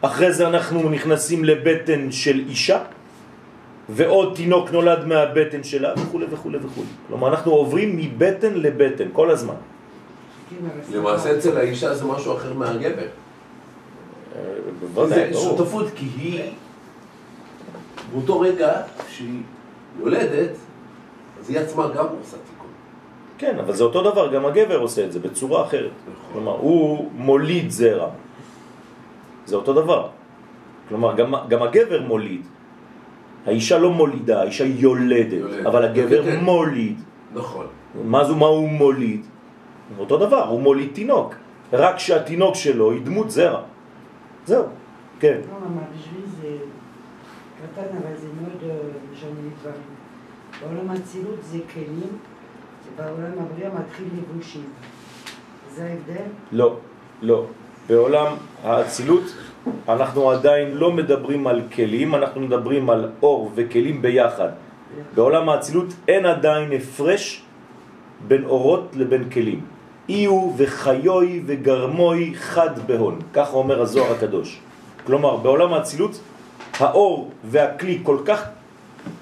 [0.01, 2.79] אחרי זה אנחנו נכנסים לבטן של אישה,
[3.89, 6.83] ועוד תינוק נולד מהבטן שלה, וכו' וכו' וכו'.
[7.09, 9.55] כלומר, אנחנו עוברים מבטן לבטן כל הזמן.
[10.93, 13.07] למעשה אצל האישה זה משהו אחר מהגבר.
[15.05, 15.31] זה.
[15.33, 16.41] שותפות כי היא,
[18.13, 18.73] באותו רגע
[19.09, 19.43] שהיא
[20.01, 20.51] יולדת,
[21.41, 22.71] אז היא עצמה גם עושה תיקון.
[23.39, 25.91] כן, אבל זה אותו דבר, גם הגבר עושה את זה בצורה אחרת.
[26.33, 28.09] כלומר, הוא מוליד זרע.
[29.47, 30.09] זה אותו דבר.
[30.89, 32.43] כלומר, גם, גם הגבר מוליד.
[33.47, 35.67] האישה לא מולידה, האישה יולדת, יולדת.
[35.67, 36.41] אבל הגבר כן.
[36.45, 36.97] מוליד.
[37.35, 37.67] נכון.
[38.05, 39.27] מה זו, מה הוא מוליד?
[39.99, 41.35] אותו דבר, הוא מוליד תינוק.
[41.73, 43.63] רק שהתינוק שלו היא דמות זרע.
[44.47, 44.65] זהו,
[45.21, 45.41] כן.
[45.51, 46.65] לא, אבל בשבילי זה
[47.63, 48.77] קטן, אבל זה מאוד אה,
[49.13, 49.95] משנה לי דברים.
[50.61, 52.13] בעולם האצילות זה כלים,
[52.87, 54.65] ובעולם הבריאה מתחיל לבושים.
[55.75, 56.25] זה ההבדל?
[56.53, 56.77] לא,
[57.23, 57.47] לא.
[57.89, 59.23] בעולם האצילות
[59.89, 64.49] אנחנו עדיין לא מדברים על כלים, אנחנו מדברים על אור וכלים ביחד.
[65.15, 67.43] בעולם האצילות אין עדיין הפרש
[68.29, 69.61] בין אורות לבין כלים.
[70.09, 74.61] איו וחיוי וגרמוי חד בהון, כך אומר הזוהר הקדוש.
[75.07, 76.21] כלומר, בעולם האצילות
[76.79, 78.49] האור והכלי כל כך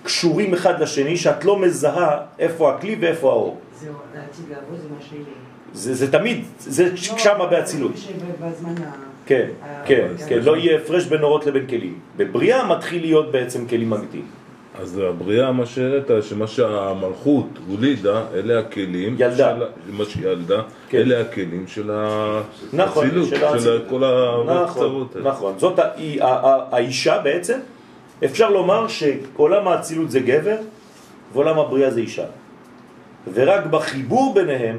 [0.03, 3.59] קשורים אחד לשני שאת לא מזהה איפה הכלי ואיפה האור.
[3.81, 5.25] זהו, לעתיד לבוא זה מה שיהיה.
[5.75, 7.93] זה, זה תמיד, זה לא, שמה באצילות.
[9.27, 11.99] כן, ה- כן, כן, לא יהיה הפרש בין אורות לבין כלים.
[12.17, 14.25] בבריאה מתחיל להיות בעצם כלים אמיתיים.
[14.81, 19.17] אז הבריאה, מה שהראית, שמה שהמלכות הולידה, אלה הכלים.
[19.19, 19.37] ילדה.
[19.59, 20.99] של- מה שילדה, כן.
[20.99, 21.91] אלה הכלים של
[22.73, 23.81] נכון, האצילות, של.
[23.91, 25.29] כל נכון, הקצוות האלה.
[25.31, 25.55] נכון.
[25.59, 27.59] זאת ה- היא- ה- ה- האישה בעצם,
[28.25, 30.57] אפשר לומר שעולם האצילות זה גבר
[31.33, 32.25] ועולם הבריאה זה אישה.
[33.35, 34.77] ורק בחיבור ביניהם,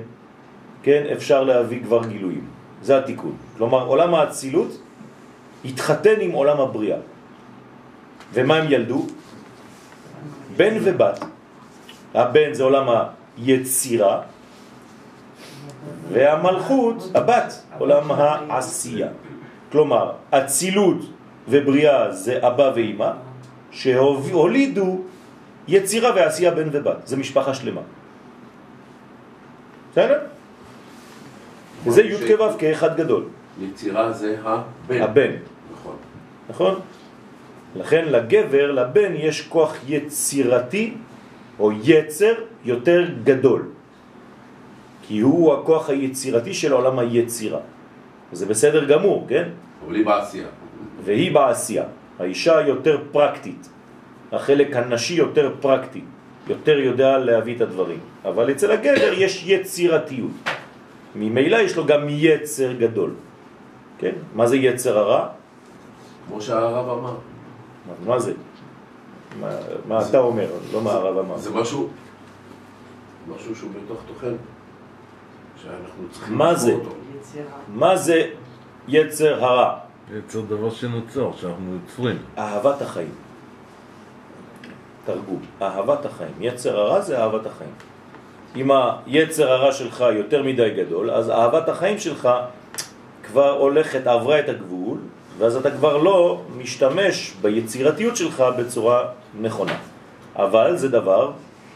[0.83, 2.43] כן, אפשר להביא כבר גילויים.
[2.83, 3.35] זה התיקון.
[3.57, 4.71] כלומר, עולם האצילות
[5.65, 6.97] התחתן עם עולם הבריאה.
[8.33, 9.07] ומה הם ילדו?
[10.57, 11.19] בן ובת.
[12.13, 12.87] הבן זה עולם
[13.37, 14.21] היצירה,
[16.11, 19.07] והמלכות, הבת, עולם העשייה.
[19.71, 20.97] כלומר, אצילות
[21.49, 23.11] ובריאה זה אבא ואימא,
[23.71, 25.01] שהולידו
[25.67, 27.07] יצירה ועשייה בן ובת.
[27.07, 27.81] זה משפחה שלמה.
[29.91, 30.19] בסדר?
[31.85, 33.23] וזה י' כו' כאחד גדול.
[33.61, 35.01] יצירה זה הבן.
[35.01, 35.31] הבן,
[35.73, 35.95] נכון.
[36.49, 36.79] נכון?
[37.75, 40.93] לכן לגבר, לבן, יש כוח יצירתי
[41.59, 42.33] או יצר
[42.65, 43.61] יותר גדול.
[45.07, 47.59] כי הוא הכוח היצירתי של עולם היצירה.
[48.31, 49.49] וזה בסדר גמור, כן?
[49.85, 50.47] אבל היא בעשייה.
[51.05, 51.83] והיא בעשייה.
[52.19, 53.69] האישה יותר פרקטית.
[54.31, 56.01] החלק הנשי יותר פרקטי.
[56.47, 57.99] יותר יודע להביא את הדברים.
[58.25, 60.31] אבל אצל הגבר יש יצירתיות.
[61.15, 63.11] ממילא יש לו גם יצר גדול.
[63.97, 64.11] כן?
[64.35, 65.27] מה זה יצר הרע?
[66.27, 67.15] כמו שהרב אמר.
[67.87, 68.33] מה- מה זה?
[69.39, 69.49] מה,
[69.87, 71.37] מה אתה אומר, לא מה הרב אמר.
[71.37, 71.89] זה משהו,
[73.35, 74.35] משהו שהוא בתוך תוכנו.
[75.63, 76.73] שאנחנו צריכים מה זה?
[76.73, 76.89] אותו.
[77.73, 78.29] מה זה
[78.87, 79.79] יצר הרע?
[80.17, 82.17] יצר דבר שנוצר, שאנחנו יוצרים.
[82.37, 83.11] אהבת החיים.
[85.05, 86.31] תרגום, אהבת החיים.
[86.39, 87.71] יצר הרע זה אהבת החיים.
[88.55, 88.69] אם
[89.05, 92.29] היצר הרע שלך יותר מדי גדול, אז אהבת החיים שלך
[93.23, 94.97] כבר הולכת, עברה את הגבול,
[95.37, 99.05] ואז אתה כבר לא משתמש ביצירתיות שלך בצורה
[99.41, 99.77] נכונה.
[100.35, 101.31] אבל זה דבר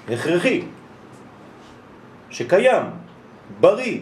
[0.09, 0.61] הכרחי,
[2.29, 2.83] שקיים,
[3.59, 3.99] בריא.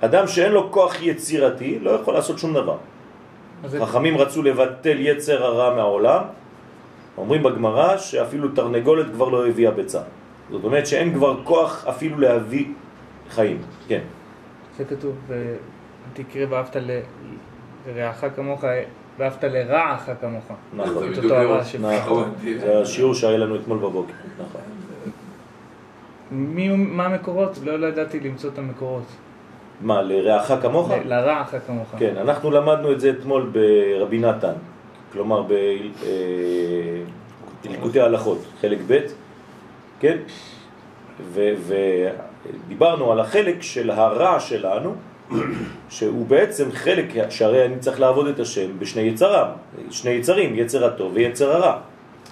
[0.00, 2.76] אדם שאין לו כוח יצירתי לא יכול לעשות שום דבר.
[3.64, 6.22] אז זה- חכמים רצו לבטל יצר הרע מהעולם,
[7.18, 10.00] אומרים בגמרא שאפילו תרנגולת כבר לא הביאה ביצה.
[10.50, 12.66] זאת אומרת שאין כבר כוח אפילו להביא
[13.30, 13.58] חיים.
[13.88, 14.00] כן.
[14.76, 15.16] זה כתוב,
[16.12, 16.76] תקרא ואהבת
[17.86, 18.64] לרעך כמוך,
[19.18, 20.44] ואהבת לרעך כמוך.
[20.74, 21.14] נכון.
[21.14, 21.74] שבך.
[21.84, 22.32] נכון.
[22.60, 24.12] זה השיעור שהיה לנו אתמול בבוקר.
[24.34, 24.60] נכון.
[26.30, 27.58] מי, מה המקורות?
[27.64, 29.06] לא, לא ידעתי למצוא את המקורות.
[29.80, 30.90] מה, לרעך כמוך?
[31.04, 31.94] לרעך כמוך.
[31.98, 34.52] כן, אנחנו למדנו את זה אתמול ברבי נתן,
[35.12, 35.44] כלומר
[37.64, 38.98] בליקוטי ההלכות, חלק ב',
[40.00, 40.16] כן?
[41.32, 44.94] ודיברנו על החלק של הרע שלנו,
[45.88, 49.46] שהוא בעצם חלק, שהרי אני צריך לעבוד את השם בשני יצריו,
[49.90, 51.78] שני יצרים, יצר הטוב ויצר הרע.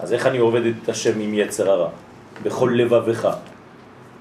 [0.01, 1.89] אז איך אני עובד את השם עם יצר הרע?
[2.43, 3.37] בכל לבבך.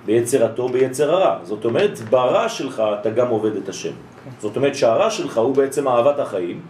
[0.06, 1.38] ביצר הטוב ביצר הרע.
[1.44, 3.92] זאת אומרת, ברע שלך אתה גם עובד את השם.
[4.40, 6.62] זאת אומרת שהרע שלך הוא בעצם אהבת החיים,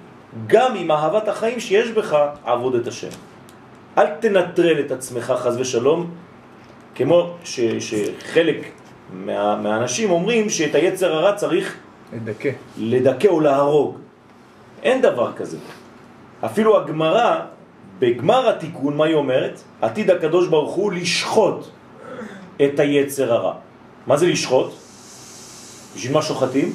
[0.47, 3.09] גם עם אהבת החיים שיש בך, עבוד את השם.
[3.97, 6.11] אל תנטרל את עצמך חז ושלום,
[6.95, 8.57] כמו ש, שחלק
[9.13, 11.77] מה, מהאנשים אומרים שאת היצר הרע צריך
[12.13, 12.49] לדכא.
[12.77, 13.97] לדכא או להרוג.
[14.83, 15.57] אין דבר כזה.
[16.45, 17.39] אפילו הגמרא,
[17.99, 19.61] בגמר התיקון, מה היא אומרת?
[19.81, 21.67] עתיד הקדוש ברוך הוא לשחוט
[22.63, 23.53] את היצר הרע.
[24.07, 24.73] מה זה לשחוט?
[25.95, 26.73] בשביל מה שוחטים?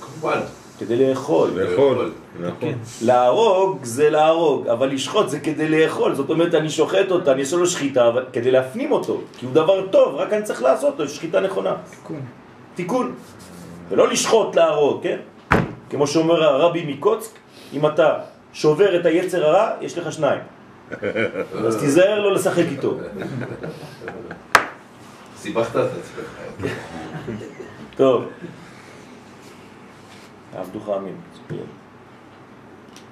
[0.00, 0.40] כמובן.
[0.78, 1.50] כדי לאכול.
[1.54, 2.12] לאכול.
[2.40, 2.72] נכון.
[3.02, 6.14] להרוג זה להרוג, אבל לשחוט זה כדי לאכול.
[6.14, 9.86] זאת אומרת, אני שוחט אותה, אני עושה לו שחיטה, כדי להפנים אותו, כי הוא דבר
[9.86, 11.74] טוב, רק אני צריך לעשות לו שחיטה נכונה.
[11.90, 12.20] תיקון.
[12.74, 13.14] תיקון.
[13.88, 15.18] ולא לשחוט להרוג, כן?
[15.90, 17.30] כמו שאומר הרבי מקוצק,
[17.72, 18.14] אם אתה
[18.52, 20.40] שובר את היצר הרע, יש לך שניים.
[21.66, 22.94] אז תיזהר לא לשחק איתו.
[25.36, 26.70] סיבכת את עצמך.
[27.96, 28.24] טוב.
[30.56, 31.14] עבדוך אמין.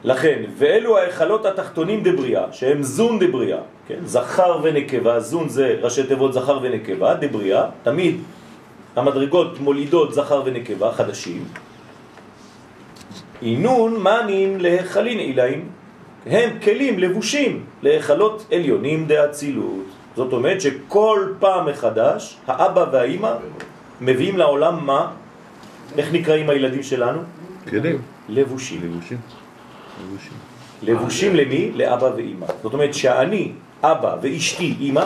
[0.05, 3.99] לכן, ואלו ההיכלות התחתונים דבריאה, שהם זון דבריאה, כן?
[4.05, 8.21] זכר ונקבה, זון זה ראשי תיבות זכר ונקבה, דבריאה, תמיד
[8.97, 11.45] המדרגות מולידות זכר ונקבה חדשים.
[13.43, 15.69] אינון מנין להיכלין עילאים,
[16.27, 19.85] הם כלים לבושים להיכלות עליונים דאצילות.
[20.17, 23.33] זאת אומרת שכל פעם מחדש האבא והאימא
[24.01, 25.13] מביאים לעולם מה?
[25.99, 27.21] איך נקראים הילדים שלנו?
[27.69, 27.99] כלים.
[28.29, 28.81] לבושים.
[28.83, 29.19] לבושים.
[30.03, 30.39] לבושים.
[30.83, 31.71] לבושים למי?
[31.75, 32.47] לאבא ואימא.
[32.63, 35.05] זאת אומרת שאני, אבא ואשתי, אימא,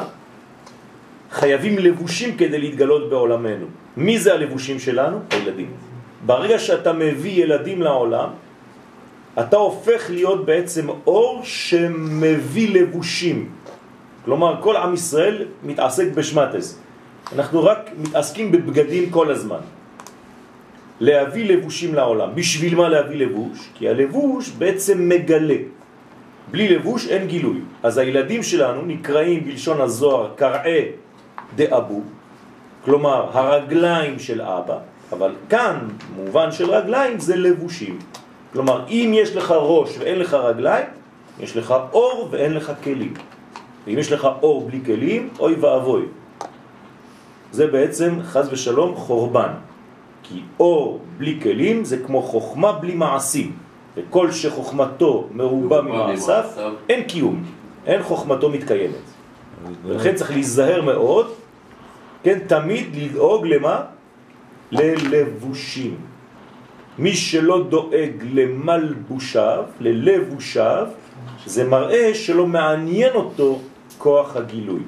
[1.31, 3.67] חייבים לבושים כדי להתגלות בעולמנו.
[3.97, 5.19] מי זה הלבושים שלנו?
[5.31, 5.71] הילדים.
[6.27, 8.29] ברגע שאתה מביא ילדים לעולם,
[9.41, 13.49] אתה הופך להיות בעצם אור שמביא לבושים.
[14.25, 16.79] כלומר, כל עם ישראל מתעסק בשמטס.
[17.33, 19.63] אנחנו רק מתעסקים בבגדים כל הזמן.
[21.01, 22.29] להביא לבושים לעולם.
[22.35, 23.69] בשביל מה להביא לבוש?
[23.75, 25.57] כי הלבוש בעצם מגלה.
[26.51, 27.61] בלי לבוש אין גילוי.
[27.83, 30.85] אז הילדים שלנו נקראים בלשון הזוהר קרעי
[31.57, 32.01] דאבו,
[32.85, 34.79] כלומר הרגליים של אבא,
[35.13, 37.99] אבל כאן מובן של רגליים זה לבושים.
[38.53, 40.87] כלומר אם יש לך ראש ואין לך רגליים,
[41.41, 43.15] יש לך אור ואין לך כלים.
[43.87, 46.03] ואם יש לך אור בלי כלים, אוי ואבוי.
[47.53, 49.53] זה בעצם חז ושלום חורבן.
[50.31, 53.53] כי אור בלי כלים זה כמו חוכמה בלי מעשים.
[53.97, 56.45] וכל שחוכמתו מרובה ממעשיו.
[56.89, 57.45] אין קיום,
[57.87, 59.07] אין חוכמתו מתקיימת.
[59.85, 61.27] ולכן צריך להיזהר מאוד,
[62.23, 63.81] כן, תמיד לדאוג למה?
[64.73, 65.97] ללבושים.
[66.99, 70.87] מי שלא דואג למלבושיו, ללבושיו,
[71.47, 73.61] זה מראה שלא מעניין אותו
[73.99, 74.83] כוח הגילוי.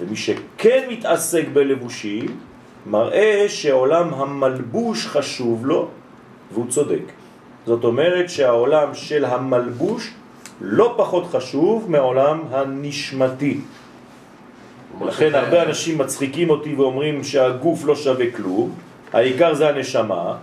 [0.00, 2.26] ומי שכן מתעסק בלבושים,
[2.86, 5.88] מראה שעולם המלבוש חשוב לו,
[6.52, 7.02] והוא צודק.
[7.66, 10.10] זאת אומרת שהעולם של המלבוש
[10.60, 13.60] לא פחות חשוב מהעולם הנשמתי.
[15.06, 18.70] לכן זה- הרבה אנשים מצחיקים אותי ואומרים שהגוף לא שווה כלום,
[19.12, 20.34] העיקר זה הנשמה,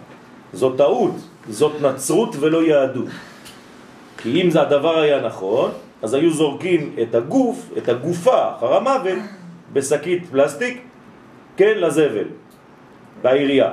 [0.54, 1.16] זאת טעות,
[1.50, 3.08] זאת נצרות ולא יהדות.
[4.18, 9.20] כי אם זה הדבר היה נכון, אז היו זורקים את הגוף, את הגופה, אחר המוות,
[9.74, 10.82] בשקית פלסטיק,
[11.58, 12.28] כן, לזבל,
[13.22, 13.72] בעירייה.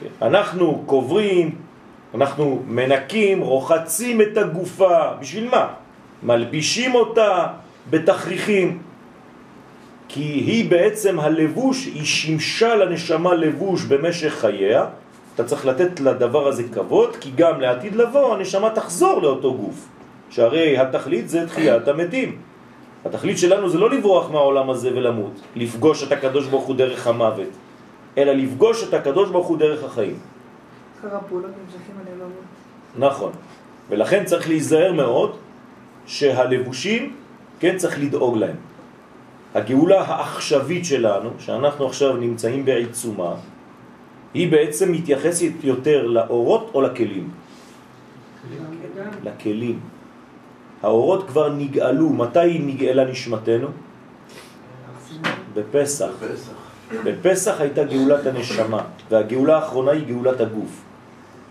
[0.00, 0.26] כן.
[0.26, 1.54] אנחנו קוברים,
[2.14, 5.68] אנחנו מנקים, רוחצים את הגופה, בשביל מה?
[6.22, 7.46] מלבישים אותה
[7.90, 8.78] בתכריכים,
[10.08, 14.86] כי היא בעצם הלבוש, היא שימשה לנשמה לבוש במשך חייה,
[15.34, 19.88] אתה צריך לתת לדבר הזה כבוד, כי גם לעתיד לבוא הנשמה תחזור לאותו גוף,
[20.30, 22.47] שהרי התכלית זה תחיית המתים.
[23.08, 27.52] התכלית שלנו זה לא לברוח מהעולם הזה ולמות, לפגוש את הקדוש ברוך הוא דרך המוות,
[28.18, 30.18] אלא לפגוש את הקדוש ברוך הוא דרך החיים.
[31.00, 32.44] אחר הפעולות נמשכים על הלבבות.
[32.98, 33.32] נכון.
[33.88, 35.36] ולכן צריך להיזהר מאוד
[36.06, 37.16] שהלבושים,
[37.60, 38.56] כן, צריך לדאוג להם.
[39.54, 43.34] הגאולה העכשווית שלנו, שאנחנו עכשיו נמצאים בעיצומה,
[44.34, 47.30] היא בעצם מתייחסת יותר לאורות או לכלים?
[49.24, 49.80] לכלים.
[50.82, 52.08] האורות כבר נגאלו.
[52.08, 53.68] מתי נגאלה נשמתנו?
[55.54, 56.10] בפסח.
[56.22, 56.52] בפסח.
[57.04, 60.82] בפסח הייתה גאולת הנשמה, והגאולה האחרונה היא גאולת הגוף.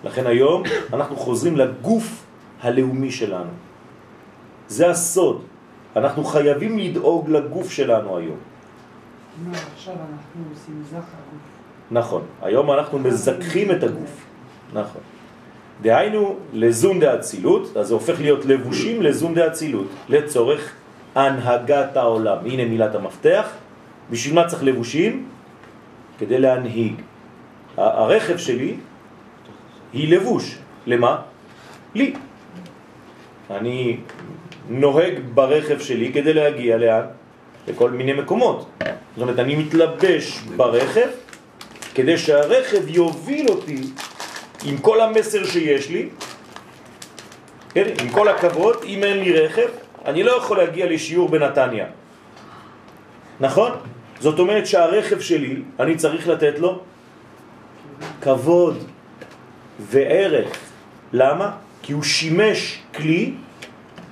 [0.03, 0.63] לכן היום
[0.93, 2.25] אנחנו חוזרים לגוף
[2.61, 3.51] הלאומי שלנו.
[4.67, 5.41] זה הסוד.
[5.95, 8.37] אנחנו חייבים לדאוג לגוף שלנו היום.
[9.75, 11.41] עכשיו אנחנו עושים זך הגוף.
[11.91, 12.21] נכון.
[12.41, 14.25] היום אנחנו מזכחים את הגוף.
[14.73, 15.01] נכון.
[15.81, 20.73] דהיינו לזון דאצילות, אז זה הופך להיות לבושים לזון דאצילות, לצורך
[21.15, 22.37] הנהגת העולם.
[22.45, 23.49] הנה מילת המפתח.
[24.11, 25.29] בשביל מה צריך לבושים?
[26.19, 26.93] כדי להנהיג.
[27.77, 28.75] הרכב שלי
[29.93, 30.57] היא לבוש.
[30.87, 31.21] למה?
[31.95, 32.13] לי.
[33.51, 33.97] אני
[34.69, 37.05] נוהג ברכב שלי כדי להגיע לאן?
[37.67, 38.69] לכל מיני מקומות.
[39.15, 41.09] זאת אומרת, אני מתלבש ברכב
[41.95, 43.81] כדי שהרכב יוביל אותי
[44.65, 46.09] עם כל המסר שיש לי,
[47.69, 49.69] כן, עם כל הכבוד, אם אין לי רכב,
[50.05, 51.85] אני לא יכול להגיע לשיעור בנתניה.
[53.39, 53.71] נכון?
[54.19, 56.79] זאת אומרת שהרכב שלי, אני צריך לתת לו
[58.21, 58.83] כבוד
[59.79, 60.57] וערך.
[61.13, 61.51] למה?
[61.81, 63.33] כי הוא שימש כלי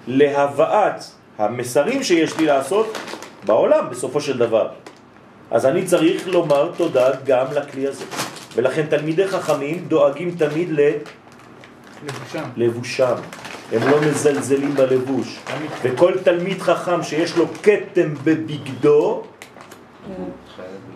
[0.08, 1.03] להבאת
[1.38, 2.97] המסרים שיש לי לעשות
[3.45, 4.69] בעולם בסופו של דבר.
[5.51, 8.05] אז אני צריך לומר תודה גם לכלי הזה.
[8.56, 12.44] ולכן תלמידי חכמים דואגים תמיד לבושם.
[12.58, 13.15] ללבושם.
[13.72, 15.39] הם לא מזלזלים בלבוש.
[15.84, 19.24] וכל תלמיד חכם שיש לו כתם בבגדו,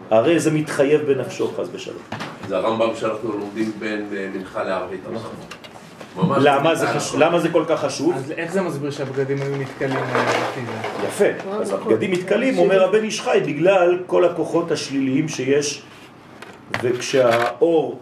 [0.09, 2.03] הרי זה מתחייב בנפשו חס ושלום.
[2.47, 4.99] זה הרמב"ם שאנחנו לומדים בין אה, מנחה לערבית.
[6.17, 7.05] ממש למה זה, מנחה חש...
[7.05, 7.27] לערבית.
[7.27, 8.13] למה זה כל כך חשוב?
[8.15, 10.33] אז איך זה מסביר שהבגדים היו נתקלים אה?
[11.07, 11.51] יפה.
[11.51, 15.81] אז הבגדים מתקלים, אומר הבן איש חי, בגלל כל הכוחות השליליים שיש,
[16.83, 17.99] וכשהאור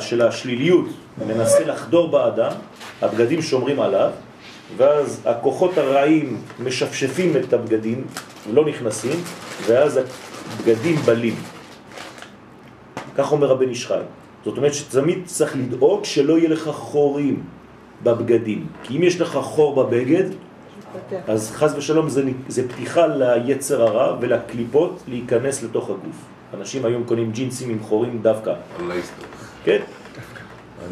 [0.00, 0.86] של השליליות
[1.26, 2.52] מנסה לחדור באדם,
[3.02, 4.10] הבגדים שומרים עליו,
[4.76, 8.04] ואז הכוחות הרעים משפשפים את הבגדים,
[8.52, 9.20] לא נכנסים,
[9.66, 10.00] ואז
[10.52, 11.34] הבגדים בלים.
[13.16, 13.92] כך אומר הבן איש.
[14.44, 17.42] זאת אומרת שתמיד צריך לדאוג שלא יהיה לך חורים
[18.02, 18.66] בבגדים.
[18.82, 20.24] כי אם יש לך חור בבגד.
[21.28, 26.16] אז חז ושלום זה, זה פתיחה ליצר הרע ולקליפות להיכנס לתוך הגוף.
[26.54, 28.54] אנשים היום קונים ג'ינסים עם חורים דווקא.
[29.64, 29.78] כן?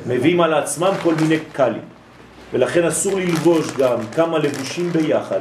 [0.07, 1.83] מביאים על עצמם כל מיני קלים.
[2.53, 5.40] ולכן אסור ללבוש גם כמה לבושים ביחד.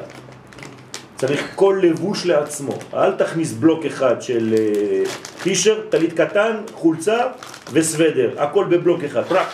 [1.15, 2.73] צריך כל לבוש לעצמו.
[2.93, 5.03] אל תכניס בלוק אחד של אה,
[5.43, 7.17] טישרט, טלית קטן, חולצה
[7.71, 8.29] וסוודר.
[8.37, 9.23] הכל בבלוק אחד.
[9.23, 9.47] פרק.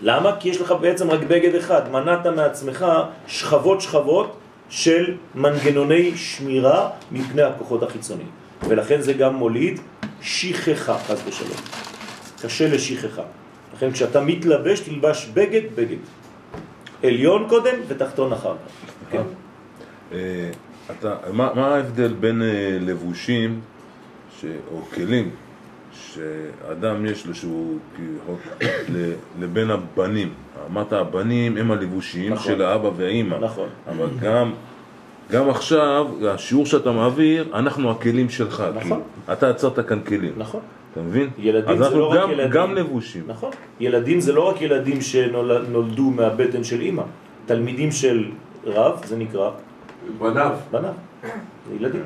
[0.00, 0.36] למה?
[0.40, 1.90] כי יש לך בעצם רק בגד אחד.
[1.92, 2.86] מנעת מעצמך
[3.26, 4.36] שכבות שכבות
[4.68, 8.28] של מנגנוני שמירה מפני הכוחות החיצוניים.
[8.68, 9.80] ולכן זה גם מוליד
[10.20, 11.56] שכחה, חס ושלום.
[12.42, 13.22] קשה לשכחה.
[13.74, 15.96] לכן כשאתה מתלבש, תלבש בגד, בגד.
[17.02, 19.12] עליון קודם ותחתון אחר כך.
[19.12, 19.22] כן.
[20.12, 20.50] אה,
[20.90, 23.60] אתה, מה, מה ההבדל בין אה, לבושים
[24.40, 25.30] ש, או כלים
[25.92, 27.78] שאדם יש לו שהוא
[29.40, 30.32] לבין הבנים?
[30.70, 32.52] אמרת הבנים הם הלבושים נכון.
[32.52, 33.68] של האבא והאימא נכון.
[33.88, 34.52] אבל גם,
[35.30, 38.82] גם עכשיו, השיעור שאתה מעביר, אנחנו הכלים שלך נכון.
[38.82, 39.00] כאילו.
[39.32, 40.60] אתה יצרת כאן כלים, נכון.
[40.92, 41.30] אתה מבין?
[41.38, 42.50] ילדים אז זה אנחנו לא רק גם, ילדים.
[42.50, 43.50] גם לבושים נכון.
[43.80, 47.02] ילדים זה לא רק ילדים שנולדו מהבטן של אימא.
[47.46, 48.30] תלמידים של
[48.66, 49.50] רב, זה נקרא
[50.18, 50.50] בניו.
[50.70, 50.92] בניו.
[51.68, 52.02] זה ילדים.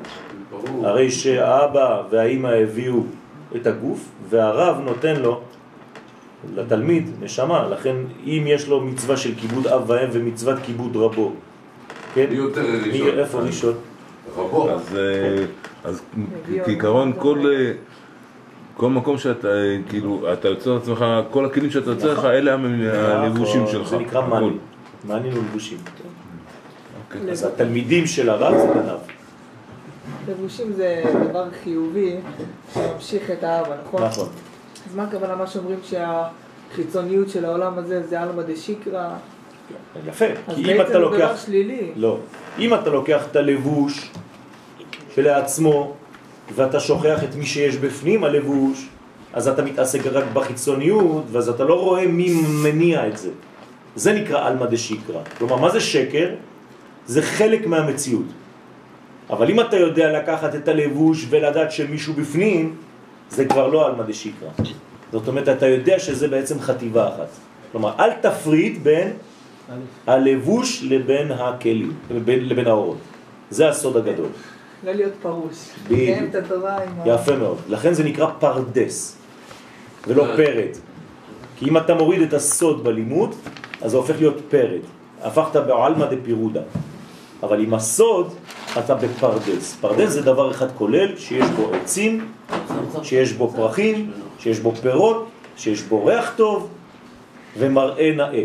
[0.49, 0.87] ברור.
[0.87, 3.03] הרי שהאבא והאימא הביאו
[3.55, 5.41] את הגוף, והרב נותן לו,
[6.55, 7.67] לתלמיד, נשמה.
[7.69, 7.95] לכן
[8.25, 11.33] אם יש לו מצווה של כיבוד אב ואם ומצוות כיבוד רבו,
[12.15, 12.25] כן?
[12.29, 13.19] מי יותר מי, ראשון?
[13.19, 13.73] איפה ראשון?
[14.35, 14.69] רבות.
[14.69, 15.45] אז, אה,
[15.83, 16.01] אז
[16.65, 17.71] כעיקרון כל, אה,
[18.77, 23.61] כל מקום שאתה, אה, כאילו, אתה יוצר לעצמך, כל הכלים שאתה יוצר לך, אלה הלבושים
[23.61, 23.87] נכון, שלך.
[23.87, 24.27] זה נקרא.
[24.27, 24.49] מאני.
[25.07, 25.77] מאני ולבושים.
[27.07, 27.31] אוקיי.
[27.31, 28.99] אז התלמידים של הרב זה גנב.
[30.27, 32.15] לבושים זה דבר חיובי
[32.73, 34.03] שממשיך את האהבה, נכון?
[34.03, 34.27] נכון.
[34.89, 39.09] אז מה הכוונה מה שאומרים שהחיצוניות של העולם הזה זה עלמא דשיקרא?
[40.07, 40.25] יפה.
[40.47, 41.45] אז כי אם בעצם אתה זה דבר לוקח...
[41.45, 41.91] שלילי.
[41.95, 42.17] לא.
[42.59, 44.11] אם אתה לוקח את הלבוש
[45.15, 45.93] שלעצמו
[46.55, 48.87] ואתה שוכח את מי שיש בפנים הלבוש,
[49.33, 53.29] אז אתה מתעסק רק בחיצוניות, ואז אתה לא רואה מי מניע את זה.
[53.95, 55.21] זה נקרא אלמא דשיקרא.
[55.37, 56.29] כלומר, מה זה שקר?
[57.05, 58.25] זה חלק מהמציאות.
[59.29, 62.75] אבל אם אתה יודע לקחת את הלבוש ולדעת שמישהו בפנים,
[63.29, 64.49] זה כבר לא אלמא דשיקרא.
[65.11, 67.29] זאת אומרת, אתה יודע שזה בעצם חטיבה אחת.
[67.71, 69.11] כלומר, אל תפריד בין
[70.07, 72.97] הלבוש לבין הכלים, לבין, לבין האורות.
[73.49, 74.27] זה הסוד הגדול.
[74.83, 75.69] לא להיות פרוש.
[75.85, 76.19] בדיוק.
[77.05, 77.57] יפה מאוד.
[77.69, 79.17] לכן זה נקרא פרדס,
[80.07, 80.73] ולא פרד.
[81.57, 83.35] כי אם אתה מוריד את הסוד בלימוד,
[83.81, 84.81] אז זה הופך להיות פרד.
[85.21, 86.61] הפכת בעלמא דפירודה.
[87.43, 88.33] אבל עם הסוד,
[88.79, 89.77] אתה בפרדס.
[89.81, 92.31] פרדס זה דבר אחד כולל, שיש בו עצים,
[93.03, 96.69] שיש בו פרחים, שיש בו פירות, שיש בו ריח טוב
[97.57, 98.43] ומראה נאה.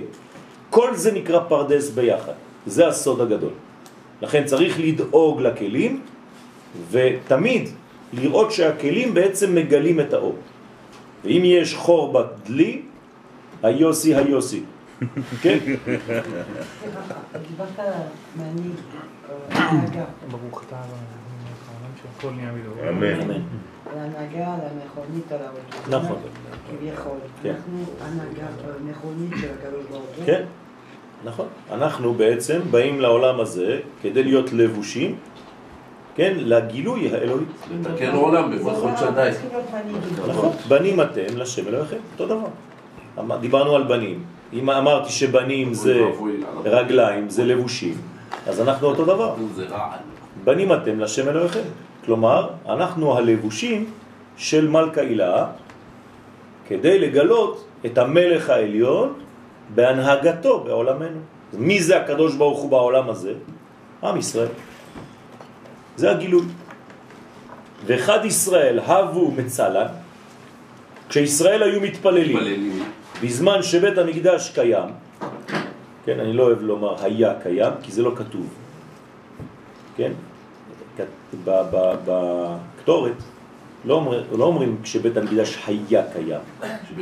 [0.71, 2.33] כל זה נקרא פרדס ביחד.
[2.67, 3.53] זה הסוד הגדול.
[4.23, 6.01] לכן צריך לדאוג לכלים,
[6.91, 7.69] ותמיד
[8.13, 10.37] לראות שהכלים בעצם מגלים את האור.
[11.25, 12.83] ואם יש חור בדלי,
[13.63, 14.63] היוסי היוסי.
[15.43, 15.59] כן?
[17.49, 18.03] דיברת אה,
[19.51, 20.77] הנהגה, ברוך אתה.
[22.89, 23.43] אמן.
[23.93, 25.97] על ההנהגה, על המכונית, על האוטו.
[25.97, 26.17] נכון.
[26.71, 27.19] כביכול.
[27.43, 27.55] כן.
[27.55, 30.27] אנחנו הנהגה אה, מכונית של הקדוש ברוך הוא.
[30.27, 30.43] כן,
[31.25, 31.47] נכון.
[31.73, 35.17] אנחנו בעצם באים לעולם הזה כדי להיות לבושים,
[36.15, 37.45] כן, לגילוי האלוהי.
[37.81, 39.07] לתקן עולם במלכות שדי.
[39.07, 40.31] אנחנו צריכים להיות מנהיגים.
[40.31, 43.37] נכון, בנים אתם לשם אלוהיכם, אותו דבר.
[43.41, 44.25] דיברנו על בנים.
[44.53, 46.03] אם אמרתי שבנים זה.
[46.65, 47.95] רגליים, זה לבושים,
[48.47, 49.35] אז אנחנו אותו דבר.
[50.45, 51.61] בנים אתם לשם אלוהיכם.
[52.05, 53.91] כלומר, אנחנו הלבושים
[54.37, 55.47] של מלכה הילה
[56.69, 59.09] כדי לגלות את המלך העליון
[59.75, 61.21] בהנהגתו בעולמנו.
[61.53, 63.35] מי זה הקדוש ברוך הוא בעולם הזה?
[64.03, 64.55] עם ישראל.
[65.97, 66.45] זה הגילוי.
[67.87, 69.87] ואחד ישראל הבו מצלן,
[71.09, 72.83] כשישראל היו מתפללים, מתפללים.
[73.23, 74.89] בזמן שבית המקדש קיים,
[76.05, 78.47] כן, אני לא אוהב לומר היה קיים, כי זה לא כתוב,
[79.97, 80.13] כן?
[80.97, 81.01] כ-
[81.45, 83.13] ב- ב- בכתורת
[83.85, 86.41] לא, אומר, לא אומרים כשבית המקדש היה קיים,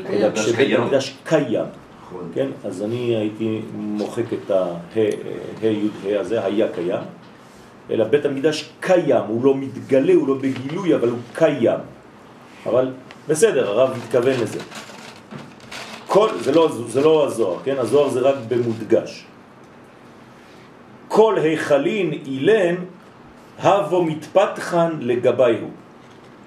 [0.06, 0.78] אלא כשבית.
[0.78, 1.64] המקדש קיים,
[2.02, 2.30] נכון.
[2.34, 2.48] כן?
[2.64, 5.00] אז אני הייתי מוחק את ה-ה,
[5.62, 7.02] ה, י', ה הזה, היה קיים,
[7.90, 11.78] אלא בית המקדש קיים, הוא לא מתגלה, הוא לא בגילוי, אבל הוא קיים.
[12.66, 12.92] אבל
[13.28, 14.58] בסדר, הרב מתכוון לזה.
[16.06, 17.74] כל, זה לא, זה לא הזוהר, כן?
[17.78, 19.24] הזוהר זה רק במודגש.
[21.08, 22.74] כל היכלין אילן
[23.58, 25.68] הבו מתפתחן לגביהו.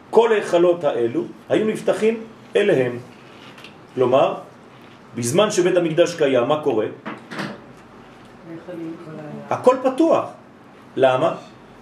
[0.09, 2.23] כל היכלות האלו היו נפתחים
[2.55, 2.99] אליהם.
[3.95, 4.35] כלומר,
[5.15, 6.85] בזמן שבית המקדש קיים, מה קורה?
[9.49, 10.25] הכל פתוח.
[10.95, 11.35] למה?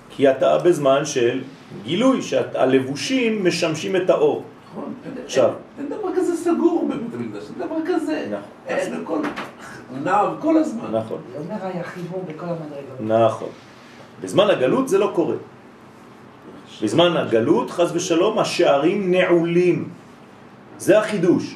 [0.10, 1.42] כי אתה בזמן של
[1.84, 4.44] גילוי, שהלבושים משמשים את האור.
[4.72, 4.94] נכון.
[5.26, 5.52] עכשיו.
[5.80, 8.26] אין דבר כזה סגור בבית המקדש, אין דבר כזה.
[8.28, 8.42] נכון.
[8.68, 9.20] אין, הכל
[10.04, 10.92] נע כל הזמן.
[10.92, 13.00] נכון, זה אומר היה חיבור בכל המדרגות.
[13.00, 13.50] נכון.
[14.22, 15.36] בזמן הגלות זה לא קורה.
[16.82, 19.90] בזמן הגלות, חז ושלום, השערים נעולים.
[20.78, 21.56] זה החידוש.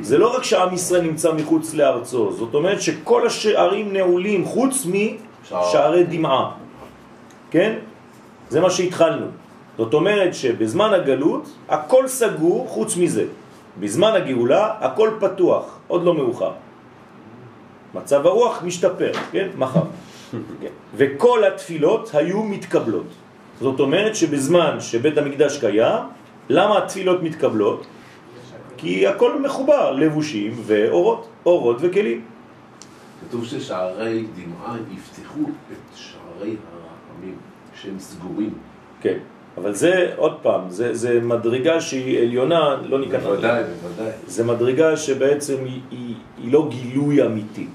[0.00, 6.04] זה לא רק שעם ישראל נמצא מחוץ לארצו, זאת אומרת שכל השערים נעולים חוץ משערי
[6.04, 6.50] דמעה.
[7.50, 7.72] כן?
[8.48, 9.26] זה מה שהתחלנו.
[9.76, 13.24] זאת אומרת שבזמן הגלות הכל סגור חוץ מזה.
[13.80, 16.52] בזמן הגאולה הכל פתוח, עוד לא מאוחר.
[17.94, 19.48] מצב הרוח משתפר, כן?
[19.58, 19.86] מחר.
[20.96, 23.06] וכל התפילות היו מתקבלות.
[23.60, 26.02] זאת אומרת שבזמן שבית המקדש קיים,
[26.48, 27.86] למה התפילות מתקבלות?
[28.76, 32.20] כי הכל מחובר, לבושים ואורות, אורות וכלים.
[33.28, 37.36] כתוב ששערי דמעה יפתחו את שערי הרחמים,
[37.82, 38.54] שהם סגורים.
[39.00, 39.18] כן.
[39.56, 43.22] אבל זה, עוד פעם, זה, זה מדרגה שהיא עליונה, לא ניכנס.
[43.22, 44.12] בוודאי, בוודאי.
[44.26, 47.66] זה מדרגה שבעצם היא, היא, היא לא גילוי אמיתי.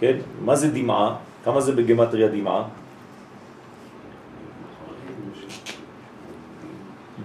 [0.00, 0.16] כן?
[0.44, 1.16] מה זה דמעה?
[1.46, 2.64] כמה זה בגמטריה דמעה?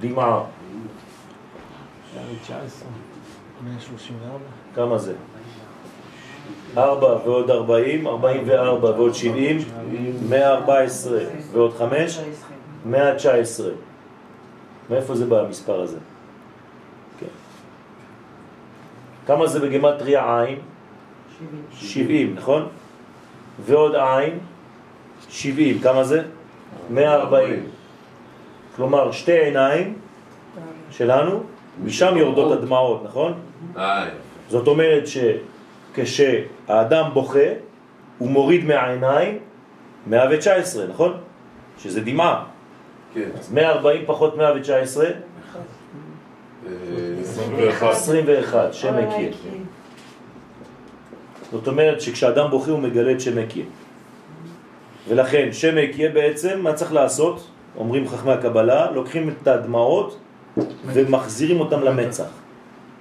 [0.02, 0.44] דמעה.
[3.64, 4.38] 134.
[4.76, 5.14] כמה זה?
[6.78, 9.58] 4 ועוד 40, 44 ועוד 70,
[10.30, 11.20] 114
[11.52, 12.20] ועוד 5,
[12.86, 13.72] 119.
[14.90, 15.98] מאיפה זה בא המספר הזה?
[17.20, 17.26] כן.
[19.28, 20.60] כמה זה בגמטריה עין?
[21.74, 22.68] 70, נכון?
[23.60, 24.40] ועוד עין?
[25.30, 26.24] 70, כמה זה?
[26.90, 27.64] 140.
[28.76, 29.94] כלומר, שתי עיניים
[30.92, 31.44] שלנו,
[31.84, 33.34] משם יורדות הדמעות, נכון?
[33.78, 34.06] אה,
[34.50, 35.04] זאת אומרת
[35.94, 37.50] שכשהאדם בוכה,
[38.18, 39.40] הוא מוריד מהעיניים
[40.08, 41.18] 119, נכון?
[41.80, 42.44] שזה דמעה.
[43.14, 43.30] כן.
[43.40, 45.12] אז 140 פחות 119, אה,
[47.22, 47.90] 21.
[47.92, 49.30] 21, שם יקיה.
[51.52, 53.66] זאת אומרת שכשאדם בוכה הוא מגלה את שם יקיה.
[55.08, 57.48] ולכן שם יקיה בעצם, מה צריך לעשות?
[57.78, 60.18] אומרים חכמי הקבלה, לוקחים את הדמעות
[60.86, 62.30] ומחזירים אותם למצח.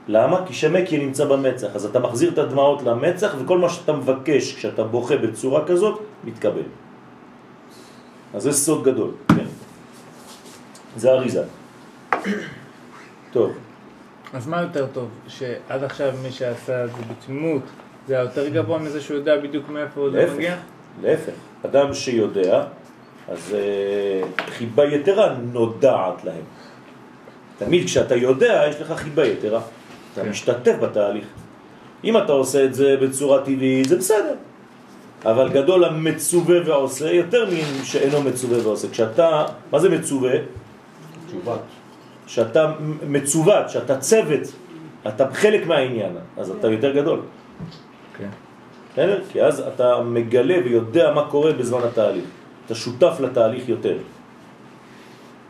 [0.09, 0.47] למה?
[0.47, 4.55] כי שם יקיה נמצא במצח, אז אתה מחזיר את הדמעות למצח וכל מה שאתה מבקש
[4.55, 6.69] כשאתה בוכה בצורה כזאת, מתקבל.
[8.35, 9.47] אז זה סוד גדול, כן.
[10.97, 11.45] זה אריזה.
[13.33, 13.53] טוב,
[14.33, 15.09] אז מה יותר טוב?
[15.29, 17.63] שעד עכשיו מי שעשה את זה בתמימות,
[18.09, 20.57] זה היה יותר גבוה מזה שהוא יודע בדיוק מאיפה זה להפך, מגיע?
[21.03, 21.33] להפך.
[21.65, 22.65] אדם שיודע,
[23.29, 26.43] אז אה, חיבה יתרה נודעת להם.
[27.59, 29.61] תמיד כשאתה יודע, יש לך חיבה יתרה.
[30.13, 30.29] אתה כן.
[30.29, 31.27] משתתף בתהליך.
[32.05, 34.35] אם אתה עושה את זה בצורה טבעית, זה בסדר.
[35.25, 37.49] אבל גדול המצווה ועושה יותר
[37.81, 38.89] משאינו מצווה ועושה.
[38.91, 40.33] כשאתה, מה זה מצווה?
[41.27, 41.57] תשובה.
[42.27, 42.73] שאתה
[43.09, 44.41] מצוות, שאתה צוות,
[45.09, 47.21] אתה חלק מהעניין, אז אתה יותר גדול.
[48.95, 49.03] כן.
[49.03, 49.25] בסדר?
[49.33, 52.25] כי אז אתה מגלה ויודע מה קורה בזמן התהליך.
[52.67, 53.97] אתה שותף לתהליך יותר.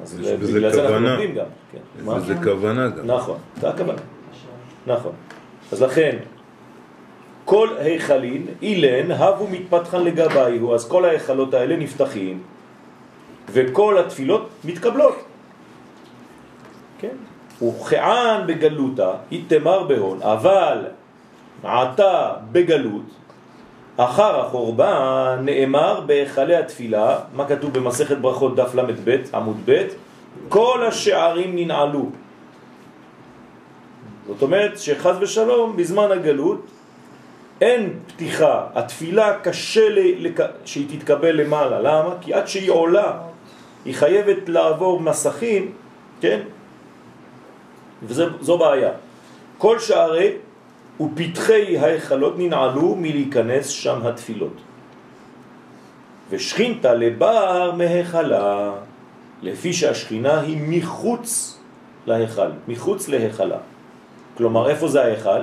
[0.03, 1.07] אז בגלל זה אנחנו.
[1.07, 1.45] לומדים גם.
[1.73, 2.09] כן.
[2.09, 3.07] וזה כוונה גם.
[3.07, 3.99] נכון, זה הכוונה.
[4.87, 5.13] נכון.
[5.73, 6.17] אז לכן,
[7.45, 12.43] כל היכלין, אילן, הבו מתפתחן לגביהו, אז כל ההיכלות האלה נפתחים,
[13.53, 15.17] וכל התפילות מתקבלות.
[16.99, 17.17] כן?
[17.63, 20.79] וכען בגלותה, יתמר בהון, אבל
[21.65, 23.20] עתה בגלות,
[24.05, 29.87] אחר החורבן נאמר בהיכלי התפילה, מה כתוב במסכת ברכות דף ל"ב עמוד ב',
[30.49, 32.07] כל השערים ננעלו.
[34.27, 36.67] זאת אומרת שחז ושלום בזמן הגלות
[37.61, 39.89] אין פתיחה, התפילה קשה
[40.19, 42.15] לק- שהיא תתקבל למעלה, למה?
[42.21, 43.13] כי עד שהיא עולה
[43.85, 45.73] היא חייבת לעבור מסכים,
[46.21, 46.41] כן?
[48.03, 48.91] וזו בעיה.
[49.59, 50.33] כל שערי
[51.01, 54.57] ופתחי ההיכלות ננעלו מלהיכנס שם התפילות.
[56.31, 58.73] ושכינתה לבר מהיכלה,
[59.43, 61.59] לפי שהשכינה היא מחוץ
[62.07, 63.59] להיכל, מחוץ להיכלה.
[64.37, 65.43] כלומר, איפה זה ההיכל?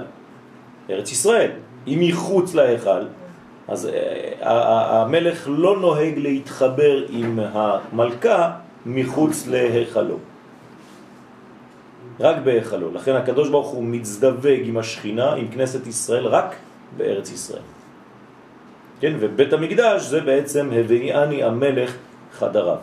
[0.90, 1.52] ארץ ישראל.
[1.88, 3.02] אם מחוץ להיכל,
[3.68, 8.52] אז אה, המלך לא נוהג להתחבר עם המלכה
[8.86, 10.18] מחוץ להיכלו.
[12.20, 12.92] רק בהיכלו.
[12.94, 16.56] לכן הקדוש ברוך הוא מצדווג עם השכינה, עם כנסת ישראל, רק
[16.98, 17.62] בארץ ישראל.
[19.00, 21.96] כן, ובית המקדש זה בעצם הביאני המלך
[22.32, 22.78] חדריו.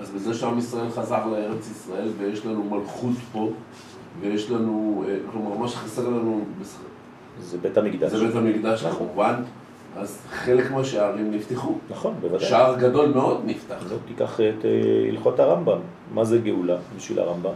[0.00, 3.50] אז בזה שעם ישראל חזר לארץ ישראל ויש לנו מלכות פה
[4.20, 6.44] ויש לנו, אה, כלומר מה שחסר לנו
[7.40, 8.12] זה בית המקדש.
[8.12, 9.06] זה בית המקדש נכון.
[9.06, 9.34] כמובן,
[9.96, 11.74] אז חלק מהשערים נפתחו.
[11.90, 12.48] נכון, בוודאי.
[12.48, 13.84] שער גדול מאוד נפתח.
[13.90, 15.78] לא, תיקח את אה, הלכות הרמב"ם.
[16.14, 17.52] מה זה גאולה בשביל הרמב"ם?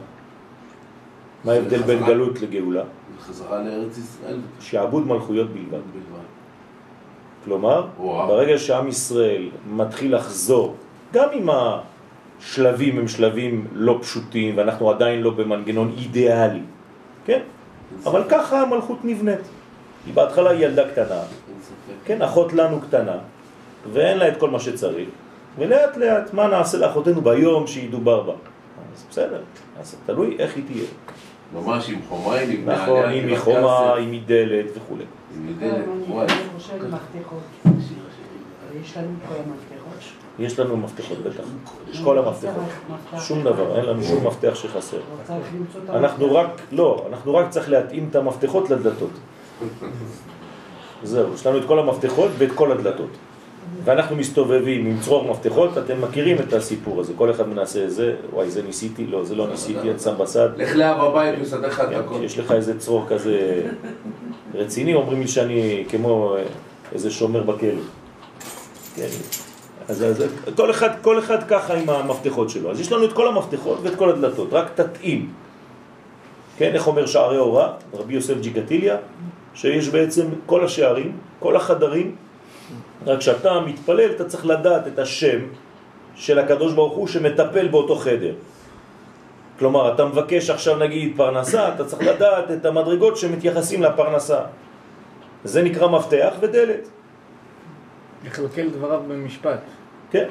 [1.48, 2.04] מה ההבדל בין.
[2.04, 2.82] גלות לגאולה?
[3.20, 5.70] חזרה לארץ ישראל שעבוד מלכויות בלבד.
[5.70, 6.26] בלבד.
[7.44, 8.28] כלומר, וואו.
[8.28, 10.74] ברגע שעם ישראל מתחיל לחזור,
[11.12, 16.62] גם אם השלבים הם שלבים לא פשוטים ואנחנו עדיין לא במנגנון אידיאלי,
[17.24, 17.40] כן?
[18.06, 19.40] אבל ככה המלכות נבנית.
[20.06, 21.20] היא בהתחלה ילדה קטנה.
[22.04, 23.16] כן, אחות לנו קטנה,
[23.92, 25.08] ואין לה את כל מה שצריך,
[25.58, 28.32] ולאט לאט מה נעשה לאחותנו ביום שהיא דובר בה?
[28.32, 29.40] אז בסדר,
[29.80, 30.88] אז תלוי איך היא תהיה.
[31.52, 34.02] ממש עם חומה היא נבנה נכון, עליה אם היא כבת חומה, כסף.
[34.04, 34.96] אם היא דלת וכו'.
[35.36, 36.26] עם מדלת, וואי.
[38.82, 39.78] יש לנו כל המפתחות.
[40.38, 41.44] יש לנו מפתחות בטח,
[41.92, 42.62] יש כל המפתחות.
[43.18, 45.00] שום דבר, אין לנו שום מפתח שחסר.
[45.88, 46.34] אנחנו.
[46.34, 49.10] רק, לא, אנחנו רק צריך להתאים את המפתחות לדלתות.
[51.02, 53.10] זהו, יש לנו את כל המפתחות ואת כל הדלתות.
[53.84, 58.50] ואנחנו מסתובבים עם צרור מפתחות, אתם מכירים את הסיפור הזה, כל אחד מנסה זה, וואי
[58.50, 61.80] זה ניסיתי, לא זה לא ניסיתי, את שם בצד, לך לאב הבית, הוא יסדר לך
[61.80, 62.14] את כן, הכל.
[62.22, 63.62] יש לך איזה צרור כזה
[64.54, 66.42] רציני, אומרים לי שאני כמו אה,
[66.92, 67.80] איזה שומר בכלא.
[68.94, 69.08] כן.
[69.88, 70.24] אז, אז
[70.56, 72.70] כל, אחד, כל אחד ככה עם המפתחות שלו.
[72.70, 75.32] אז יש לנו את כל המפתחות ואת כל הדלתות, רק תתאים.
[76.58, 78.96] כן, איך אומר שערי הוראה, רבי יוסף ג'יגטיליה,
[79.54, 82.16] שיש בעצם כל השערים, כל החדרים,
[83.08, 85.38] רק כשאתה מתפלל אתה צריך לדעת את השם
[86.14, 88.34] של הקדוש ברוך הוא שמטפל באותו חדר.
[89.58, 94.40] כלומר, אתה מבקש עכשיו נגיד פרנסה, אתה צריך לדעת את המדרגות שמתייחסים לפרנסה.
[95.44, 96.88] זה נקרא מפתח ודלת.
[98.26, 99.60] לכלכל דבריו במשפט.
[100.10, 100.28] כן,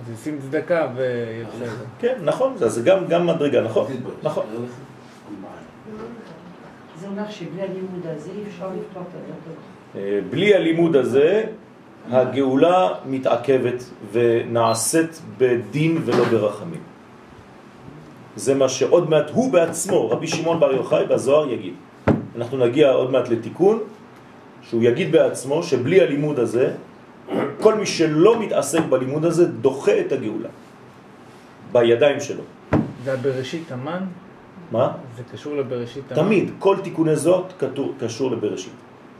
[0.00, 1.72] אז ישים צדקה ויוצא.
[1.98, 3.86] כן, נכון, זה זה גם, גם מדרגה, נכון,
[4.22, 4.44] נכון.
[7.00, 9.58] זה אומר שבלי הלימוד הזה אי אפשר לפתוח את הדלתות.
[9.96, 11.44] אה, בלי הלימוד הזה,
[12.10, 16.80] הגאולה מתעכבת ונעשית בדין ולא ברחמים.
[18.36, 21.74] זה מה שעוד מעט הוא בעצמו, רבי שמעון בר יוחאי בזוהר יגיד.
[22.36, 23.78] אנחנו נגיע עוד מעט לתיקון,
[24.62, 26.72] שהוא יגיד בעצמו שבלי הלימוד הזה,
[27.60, 30.48] כל מי שלא מתעסק בלימוד הזה דוחה את הגאולה.
[31.72, 32.42] בידיים שלו.
[33.04, 34.04] זה הבראשית המן?
[34.72, 34.92] מה?
[35.16, 36.22] זה קשור לבראשית המן?
[36.22, 38.72] תמיד, כל תיקוני זאת קשור, קשור לבראשית.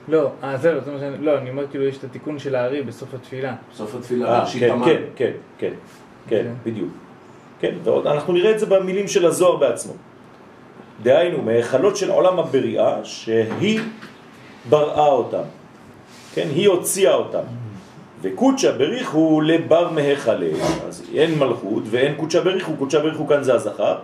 [0.08, 1.18] לא, אה, זהו, זה מה שאני...
[1.18, 3.54] לא, אני אומר כאילו יש את התיקון של הארי בסוף התפילה.
[3.72, 4.58] בסוף התפילה, אה, כן.
[4.58, 5.72] כן, כן, כן, כן,
[6.28, 6.46] כן.
[6.64, 6.90] בדיוק.
[7.60, 9.92] כן, ועוד אנחנו נראה את זה במילים של הזוהר בעצמו.
[11.02, 13.80] דהיינו, מהיכלות של עולם הבריאה, שהיא
[14.68, 15.42] בראה אותם.
[16.34, 17.42] כן, היא הוציאה אותם.
[18.22, 20.46] וקודשא בריך הוא לבר מהיכלה,
[20.88, 23.98] אז אין מלכות ואין קודשא בריך הוא, קודשא בריך הוא כאן זה הזכר,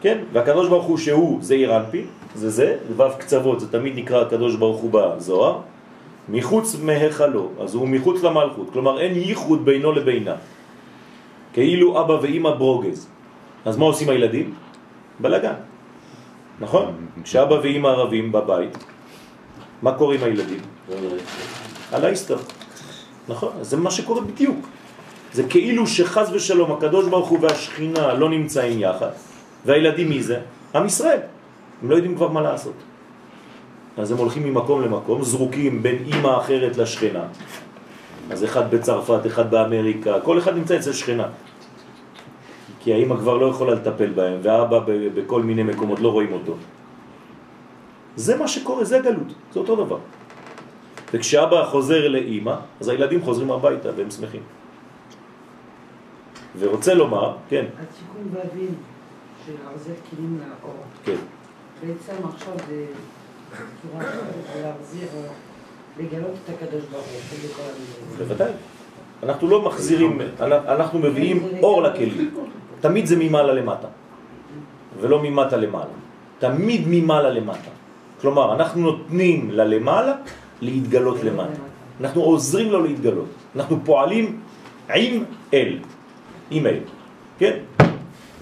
[0.00, 2.04] כן, והקדוש ברוך הוא שהוא זה אירנפי,
[2.34, 5.58] זה זה, וו קצוות, זה תמיד נקרא הקדוש ברוך הוא בזוהר,
[6.28, 10.34] מחוץ מהיכלו, אז הוא מחוץ למלכות, כלומר אין ייחוד בינו לבינה,
[11.52, 13.08] כאילו אבא ואמא ברוגז.
[13.64, 14.54] אז מה עושים הילדים?
[15.20, 15.54] בלגן,
[16.60, 16.94] נכון?
[17.24, 18.84] כשאבא ואמא רבים בבית,
[19.82, 20.60] מה קורה עם הילדים?
[21.92, 22.36] על ההיסטר.
[23.28, 24.68] נכון, זה מה שקורה בדיוק.
[25.32, 29.10] זה כאילו שחז ושלום הקדוש ברוך הוא והשכינה לא נמצאים יחד,
[29.64, 30.40] והילדים מי זה?
[30.74, 31.20] עם ישראל.
[31.82, 32.74] הם לא יודעים כבר מה לעשות.
[33.98, 37.24] אז הם הולכים ממקום למקום, זרוקים בין אימא אחרת לשכנה.
[38.30, 41.28] אז אחד בצרפת, אחד באמריקה, כל אחד נמצא אצל שכנה.
[42.80, 44.80] כי האימא כבר לא יכולה לטפל בהם, והאבא
[45.14, 46.54] בכל מיני מקומות לא רואים אותו.
[48.16, 49.98] זה מה שקורה, זה הגלות, זה אותו דבר.
[51.14, 54.42] וכשאבא חוזר לאימא, אז הילדים חוזרים הביתה והם שמחים.
[56.58, 58.74] ורוצה לומר, כן, התיקון בבין
[59.46, 59.52] של
[60.10, 60.82] כלים לאור.
[61.04, 61.16] כן,
[61.86, 62.86] בעצם עכשיו זה
[63.82, 64.04] צורה
[64.62, 65.08] להחזיר,
[65.98, 68.16] לגלות את הקדוש ברוך הוא.
[68.18, 68.52] בוודאי.
[69.22, 72.30] אנחנו לא מחזירים, אנחנו מביאים אור לכלים.
[72.80, 73.88] תמיד זה ממעלה למטה,
[75.00, 75.94] ולא ממטה למעלה.
[76.38, 77.70] תמיד ממעלה למטה.
[78.20, 80.14] כלומר, אנחנו נותנים ללמעלה
[80.60, 81.62] להתגלות למטה.
[82.00, 83.28] אנחנו עוזרים לו להתגלות.
[83.56, 84.40] אנחנו פועלים
[84.94, 85.24] עם
[85.54, 85.78] אל,
[86.50, 86.78] עם אל,
[87.38, 87.58] כן?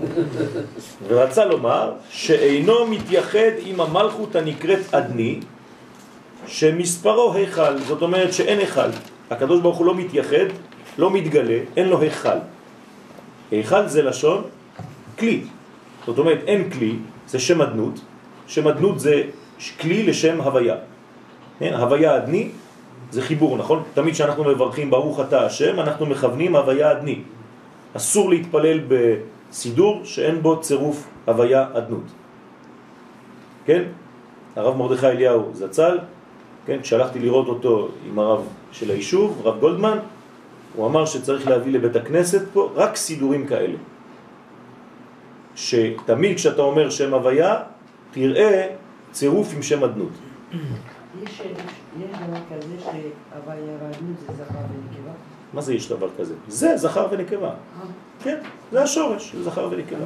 [1.09, 5.41] ורצה לומר שאינו מתייחד עם המלכות הנקראת אדני,
[6.47, 8.91] שמספרו היכל, זאת אומרת שאין היכל.
[9.31, 10.47] הקדוש ברוך הוא לא מתייחד,
[10.99, 12.39] לא מתגלה, אין לו היכל.
[13.51, 14.43] היכל זה לשון
[15.19, 15.45] כלי.
[16.07, 16.95] זאת אומרת, אין כלי,
[17.29, 18.01] זה שם אדנות.
[18.47, 19.23] שם אדנות זה
[19.81, 20.77] כלי לשם הוויה.
[21.59, 21.75] כן?
[21.75, 22.49] הוויה אדני
[23.11, 23.83] זה חיבור, נכון?
[23.95, 27.19] תמיד כשאנחנו מברכים ברוך אתה השם, אנחנו מכוונים הוויה אדני.
[27.97, 28.81] אסור להתפלל
[29.57, 32.05] בסידור שאין בו צירוף הוויה אדנות.
[33.65, 33.83] כן?
[34.57, 35.99] הרב מרדכי אליהו זצ"ל,
[36.67, 36.83] כן?
[36.83, 39.99] כשהלכתי לראות אותו עם הרב של היישוב, רב גולדמן,
[40.75, 43.77] הוא אמר שצריך להביא לבית הכנסת פה רק סידורים כאלה.
[45.55, 47.63] שתמיד כשאתה אומר שם הוויה,
[48.11, 48.77] תראה
[49.13, 50.13] צירוף עם שם אדנות.
[51.25, 51.41] יש
[51.97, 55.13] דבר כזה שהוויה והדמות זה זכר ונקבה?
[55.53, 56.35] מה זה יש דבר כזה?
[56.49, 57.51] זה זכר ונקבה.
[58.27, 58.39] כן,
[58.73, 59.99] זה השורש, זכר ונקבה.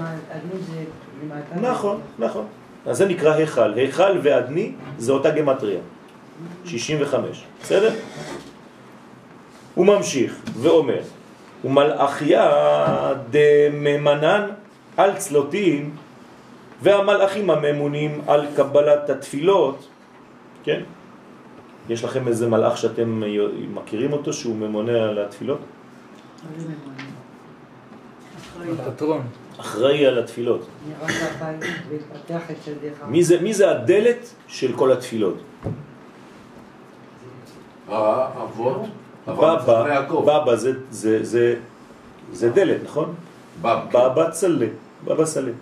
[1.61, 2.45] נכון, נכון.
[2.87, 3.75] אז זה נקרא היכל.
[3.75, 5.81] היכל ואדני זה אותה גמטריה.
[6.65, 7.91] 65, בסדר?
[9.75, 11.01] הוא ממשיך ואומר,
[11.65, 12.51] ומלאכיה
[13.31, 14.47] דממנן
[14.97, 15.97] על צלותים
[16.83, 19.89] והמלאכים הממונים על קבלת התפילות,
[20.65, 20.81] כן?
[21.89, 23.23] יש לכם איזה מלאך שאתם
[23.75, 25.59] מכירים אותו שהוא ממונה על התפילות?
[28.61, 28.91] מה זה ממונה?
[28.97, 29.23] פטרון.
[29.61, 30.67] אחראי על התפילות.
[33.07, 35.39] מי זה, מי זה הדלת של כל התפילות?
[37.89, 38.83] האבות,
[39.29, 40.41] יצחק בבא.
[40.43, 41.55] בבא זה, זה, זה,
[42.33, 43.15] זה דלת, נכון?
[43.63, 44.67] בבא, צלה,
[45.05, 45.53] בבא סלה.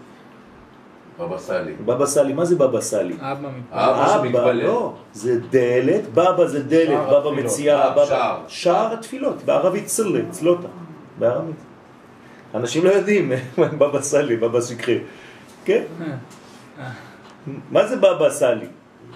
[1.18, 1.72] בבא סאלי.
[1.84, 3.16] בבא סלי, מה זה בבא סלי?
[3.70, 4.62] אבא מתפלל.
[4.66, 7.30] לא, זה דלת, בבא זה דלת, בבא.
[7.30, 8.06] מציאה, שער, בבא...
[8.06, 8.38] שער.
[8.48, 10.68] שער התפילות, בערבית צלה, צלותה,
[11.18, 11.56] בארמית.
[12.54, 13.32] אנשים לא יודעים,
[13.78, 14.98] בבא סלי, בבא סקרי.
[15.64, 15.82] כן?
[17.70, 18.66] מה זה בבא סלי?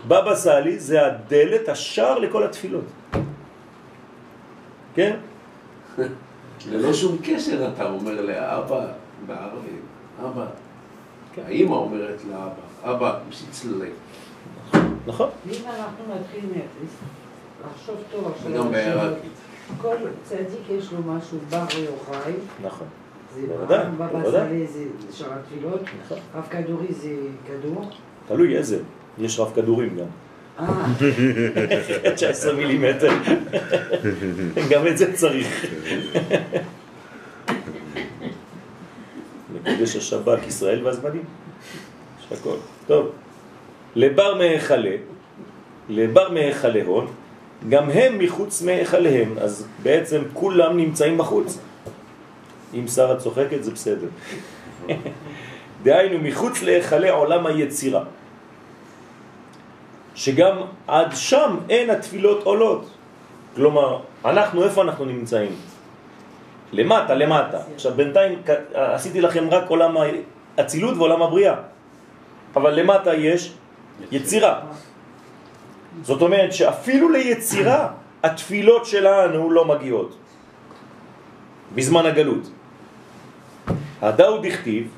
[0.09, 2.85] בבא סאלי זה הדלת, השער לכל התפילות.
[4.95, 5.17] כן?
[6.71, 8.87] ללא שום קשר אתה אומר לאבא
[9.27, 9.81] בערבים,
[10.25, 10.47] אבא.
[11.35, 11.43] כן.
[11.47, 13.91] האמא אומרת לאבא, אבא, שיצללי.
[15.07, 15.29] נכון.
[15.47, 16.95] ואם אנחנו נתחיל מאפס,
[17.65, 19.13] לחשוב טוב עכשיו.
[19.81, 22.87] כל צדיק יש לו משהו בר יוחאי, נכון.
[23.35, 24.31] זה בבא.
[24.31, 26.19] סאלי זה שאר התפילות, נכון.
[26.35, 27.09] רב כדורי זה
[27.49, 27.91] כדור.
[28.29, 28.79] תלוי איזה.
[29.19, 30.07] יש רב כדורים גם.
[30.59, 30.85] אה,
[32.15, 33.11] 19 מילימטר.
[34.71, 35.67] גם את זה צריך.
[39.55, 41.25] לקדש השב"כ ישראל והזמנים.
[42.21, 42.57] יש הכל.
[42.87, 43.11] טוב.
[43.97, 44.97] לבר מהיכלה,
[45.89, 47.07] לבר מהיכלה הון,
[47.69, 51.59] גם הם מחוץ מהיכליהם, אז בעצם כולם נמצאים בחוץ.
[52.75, 54.09] אם שרה צוחקת זה בסדר.
[55.83, 58.05] דהיינו מחוץ להיכלי עולם היצירה.
[60.15, 60.57] שגם
[60.87, 62.91] עד שם אין התפילות עולות.
[63.55, 65.57] כלומר, אנחנו, איפה אנחנו נמצאים?
[66.73, 67.59] למטה, למטה.
[67.75, 68.43] עכשיו, בינתיים
[68.75, 69.97] עשיתי לכם רק עולם
[70.57, 71.55] האצילות ועולם הבריאה.
[72.57, 73.53] אבל למטה יש
[74.11, 74.61] יצירה.
[76.03, 77.89] זאת אומרת שאפילו ליצירה
[78.23, 80.17] התפילות שלנו לא מגיעות.
[81.75, 82.51] בזמן הגלות.
[84.03, 84.89] הדאו דכתיב,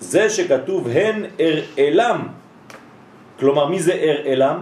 [0.00, 2.28] זה שכתוב הן אראלם,
[3.38, 4.58] כלומר מי זה אראלם?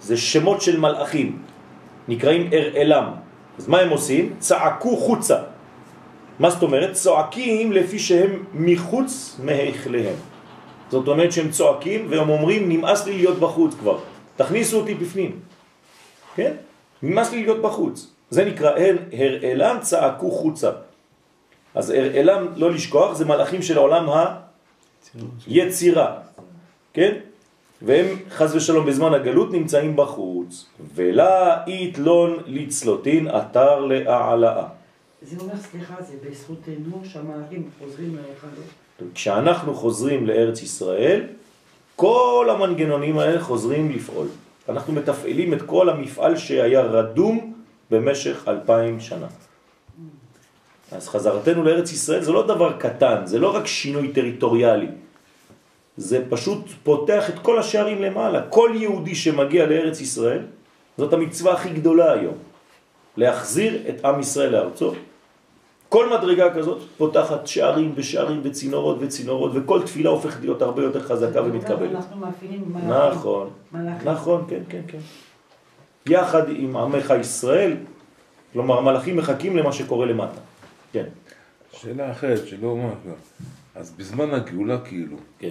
[0.00, 1.38] זה שמות של מלאכים,
[2.08, 3.06] נקראים אראלם.
[3.58, 4.34] אז מה הם עושים?
[4.38, 5.38] צעקו חוצה.
[6.40, 6.92] מה זאת אומרת?
[6.92, 10.16] צועקים לפי שהם מחוץ מהיכליהם.
[10.90, 13.98] זאת אומרת שהם צועקים והם אומרים נמאס לי להיות בחוץ כבר,
[14.36, 15.40] תכניסו אותי בפנים.
[16.36, 16.52] כן?
[17.02, 18.10] נמאס לי להיות בחוץ.
[18.30, 20.70] זה נקרא הן הראלם צעקו חוצה.
[21.74, 24.06] אז הראלם, לא לשכוח, זה מלאכים של העולם
[25.46, 26.16] היצירה.
[26.92, 27.14] כן?
[27.82, 30.66] והם חז ושלום בזמן הגלות נמצאים בחוץ.
[30.94, 34.66] ולה יתלון לצלוטין אתר להעלאה.
[35.22, 39.14] זה אומר, סליחה, זה בזכותנו שהמערים חוזרים להיכלות.
[39.14, 41.22] כשאנחנו חוזרים לארץ ישראל,
[41.96, 44.26] כל המנגנונים האלה חוזרים לפעול.
[44.68, 47.54] אנחנו מתפעלים את כל המפעל שהיה רדום
[47.90, 49.26] במשך אלפיים שנה.
[50.96, 54.88] אז חזרתנו לארץ ישראל זה לא דבר קטן, זה לא רק שינוי טריטוריאלי.
[55.96, 58.42] זה פשוט פותח את כל השערים למעלה.
[58.42, 60.40] כל יהודי שמגיע לארץ ישראל,
[60.98, 62.34] זאת המצווה הכי גדולה היום.
[63.16, 64.92] להחזיר את עם ישראל לארצו.
[65.88, 71.42] כל מדרגה כזאת פותחת שערים ושערים וצינורות וצינורות, וכל תפילה הופכת להיות הרבה יותר חזקה
[71.42, 71.94] ומתקבלת.
[71.94, 72.74] אנחנו מלאכים.
[72.88, 74.08] נכון, מלאכים.
[74.08, 74.98] נכון, כן, כן, כן.
[76.06, 77.76] יחד עם עמך ישראל,
[78.52, 80.40] כלומר המלאכים מחכים למה שקורה למטה.
[80.94, 81.04] כן,
[81.72, 82.90] שאלה אחרת שלא מה
[83.74, 85.50] אז בזמן הגאולה כאילו, כן.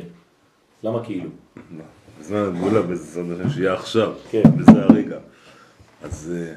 [0.84, 1.30] למה כאילו?
[1.78, 1.84] לא,
[2.20, 4.44] בזמן הגאולה בעזרת השם שיהיה עכשיו, כן.
[4.58, 5.18] בזה הרגע,
[6.04, 6.54] אז אה,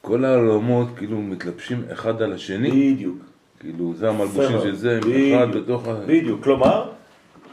[0.00, 3.18] כל העולמות כאילו מתלבשים אחד על השני, בדיוק.
[3.60, 4.60] כאילו זה המלבושים.
[4.62, 4.98] של זה.
[4.98, 5.94] אחד בתוך ה...
[6.06, 6.90] בדיוק, כלומר,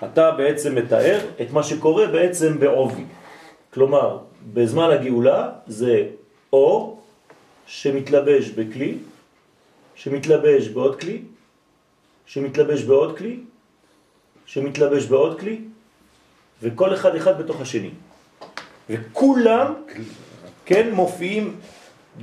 [0.04, 3.04] אתה בעצם מתאר את מה שקורה בעצם בעובי.
[3.74, 4.20] כלומר,
[4.54, 6.08] בזמן הגאולה זה
[6.54, 7.02] אור
[7.66, 8.98] שמתלבש בכלי,
[9.96, 11.22] שמתלבש בעוד כלי,
[12.26, 13.40] שמתלבש בעוד כלי,
[14.46, 15.62] שמתלבש בעוד כלי,
[16.62, 17.90] וכל אחד אחד בתוך השני.
[18.90, 19.74] וכולם,
[20.66, 21.56] כן, מופיעים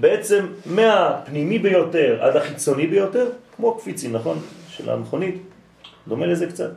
[0.01, 4.39] בעצם מהפנימי ביותר עד החיצוני ביותר, כמו קפיצים, נכון?
[4.69, 5.35] של המכונית,
[6.09, 6.71] דומה לזה קצת.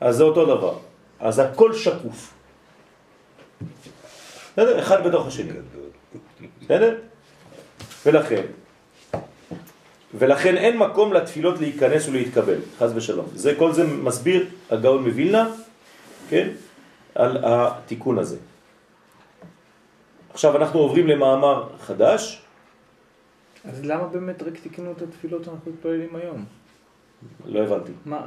[0.00, 0.78] אז זה אותו דבר.
[1.20, 2.34] אז הכל שקוף.
[4.52, 4.78] בסדר?
[4.78, 5.50] אחד בתוך השני.
[6.62, 6.98] בסדר?
[8.06, 8.42] ולכן,
[10.18, 13.26] ולכן אין מקום לתפילות להיכנס ולהתקבל, חז ושלום.
[13.34, 15.50] זה, כל זה מסביר הגאון מווילנה,
[16.28, 16.48] כן?
[17.14, 18.36] על התיקון הזה.
[20.32, 22.40] עכשיו אנחנו עוברים למאמר חדש,
[23.68, 26.44] אז למה באמת רק תיקנו את התפילות שאנחנו מתפללים היום?
[27.46, 27.92] לא הבנתי.
[28.06, 28.20] מה,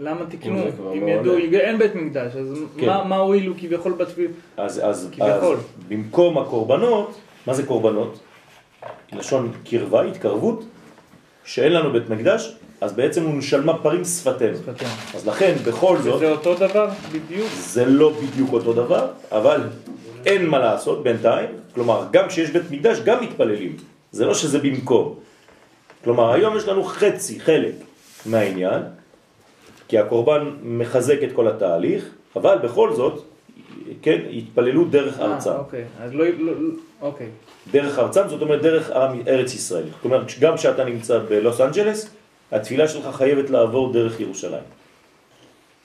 [0.00, 0.58] למה תיקנו?
[0.94, 1.36] אם לא ידעו.
[1.60, 2.86] אין בית מקדש, אז כן.
[2.86, 4.32] מה- מה הועילו כביכול בתפילה?
[4.56, 5.56] אז, אז, אז כביכול.
[5.88, 7.16] במקום הקורבנות,
[7.46, 8.20] מה זה קורבנות?
[9.12, 10.64] לשון קרבה, התקרבות,
[11.44, 14.56] שאין לנו בית מקדש, אז בעצם הוא נשלמה פרים שפתנו.
[14.56, 14.88] שפתנו.
[15.14, 17.48] אז לכן, בכל זאת, וזה אותו דבר בדיוק?
[17.52, 19.60] זה לא בדיוק אותו דבר, אבל
[20.26, 21.48] אין מה לעשות בינתיים.
[21.74, 23.76] כלומר, גם כשיש בית מקדש, גם מתפללים.
[24.12, 25.14] זה לא שזה במקום.
[26.04, 27.74] כלומר, היום יש לנו חצי, חלק
[28.26, 28.82] מהעניין,
[29.88, 33.24] כי הקורבן מחזק את כל התהליך, אבל בכל זאת,
[34.02, 35.50] כן, התפללו דרך אה, ארצם.
[35.50, 36.52] אוקיי, אז לא, לא,
[37.00, 37.26] אוקיי.
[37.72, 38.90] דרך ארצם, זאת אומרת דרך
[39.26, 39.84] ארץ ישראל.
[39.84, 42.10] זאת אומרת, גם כשאתה נמצא בלוס אנג'לס,
[42.52, 44.62] התפילה שלך חייבת לעבור דרך ירושלים.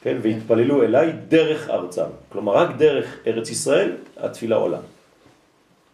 [0.01, 0.17] כן?
[0.21, 2.09] והתפללו אליי דרך ארצם.
[2.29, 4.79] כלומר, רק דרך ארץ ישראל התפילה עולה.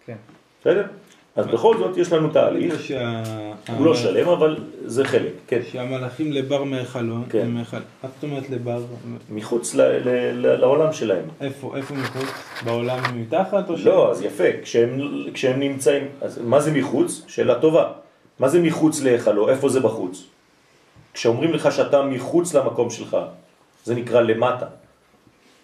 [0.06, 0.16] כן.
[0.62, 0.84] בסדר?
[1.36, 2.82] אז בכל זאת יש לנו תהליך.
[3.78, 5.60] הוא לא שלם, אבל זה חלק, כן.
[5.72, 7.52] שהמלאכים לבר מהיכלו, כן.
[7.52, 7.64] מה
[8.04, 8.82] זאת אומרת לבר?
[9.30, 11.26] מחוץ ל- ל- ל- לעולם שלהם.
[11.42, 12.26] איפה, איפה מחוץ?
[12.66, 13.86] בעולם מתחת או ש...
[13.86, 15.00] לא, אז יפה, כשהם,
[15.34, 17.24] כשהם נמצאים, אז מה זה מחוץ?
[17.28, 17.92] שאלה טובה.
[18.40, 19.50] מה זה מחוץ להיכלו?
[19.50, 20.24] איפה זה בחוץ?
[21.14, 23.18] כשאומרים לך שאתה מחוץ למקום שלך,
[23.84, 24.66] זה נקרא למטה.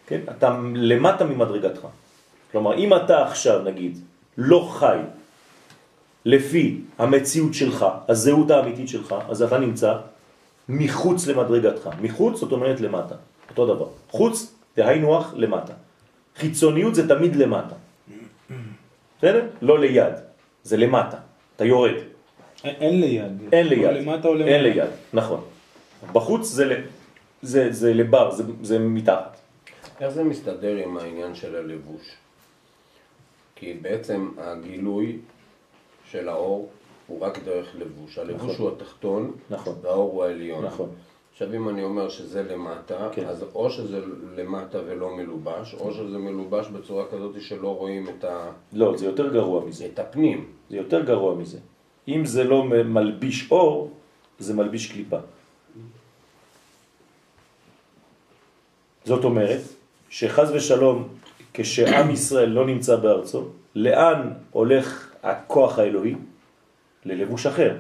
[0.08, 0.20] כן?
[0.38, 1.82] אתה למטה ממדרגתך.
[2.52, 3.98] כלומר, אם אתה עכשיו, נגיד,
[4.38, 4.98] לא חי
[6.28, 9.94] לפי המציאות שלך, הזהות האמיתית שלך, אז אתה נמצא
[10.70, 11.90] מחוץ למדרגתך.
[12.02, 13.16] מחוץ זאת אומרת למטה,
[13.50, 13.88] אותו דבר.
[14.10, 15.74] חוץ, דהיינו אח, למטה.
[16.36, 17.76] חיצוניות זה תמיד למטה.
[19.18, 19.48] בסדר?
[19.62, 20.14] לא ליד,
[20.64, 21.18] זה למטה.
[21.56, 21.92] אתה יורד.
[22.64, 23.32] אין- ליד.
[23.52, 23.86] אין ליד.
[23.86, 24.52] או למטה או למטה.
[24.52, 25.42] אין ליד, נכון.
[26.12, 26.82] בחוץ זה,
[27.42, 29.38] זה, זה לבר, זה, זה מתחת.
[30.00, 32.04] איך זה מסתדר עם העניין של הלבוש?
[33.56, 35.18] כי בעצם הגילוי
[36.12, 36.70] של האור
[37.08, 38.18] הוא רק דרך לבוש.
[38.18, 38.66] הלבוש נכון.
[38.66, 39.76] הוא התחתון נכון.
[39.82, 40.66] והאור הוא העליון.
[40.66, 40.90] נכון.
[41.32, 43.26] עכשיו אם אני אומר שזה למטה, כן.
[43.26, 44.00] אז או שזה
[44.36, 48.52] למטה ולא מלובש, או שזה מלובש בצורה כזאת שלא רואים את, ה...
[48.74, 49.86] לא, זה יותר גרוע מזה.
[49.86, 50.46] את הפנים.
[50.70, 51.58] זה יותר גרוע מזה.
[52.08, 53.92] אם זה לא מלביש אור,
[54.40, 55.18] זה מלביש קליפה.
[59.06, 59.62] זאת אומרת,
[60.10, 61.08] שחז ושלום,
[61.54, 63.44] כשעם ישראל לא נמצא בארצו,
[63.76, 66.16] לאן הולך הכוח האלוהי?
[67.06, 67.76] ללבוש אחר.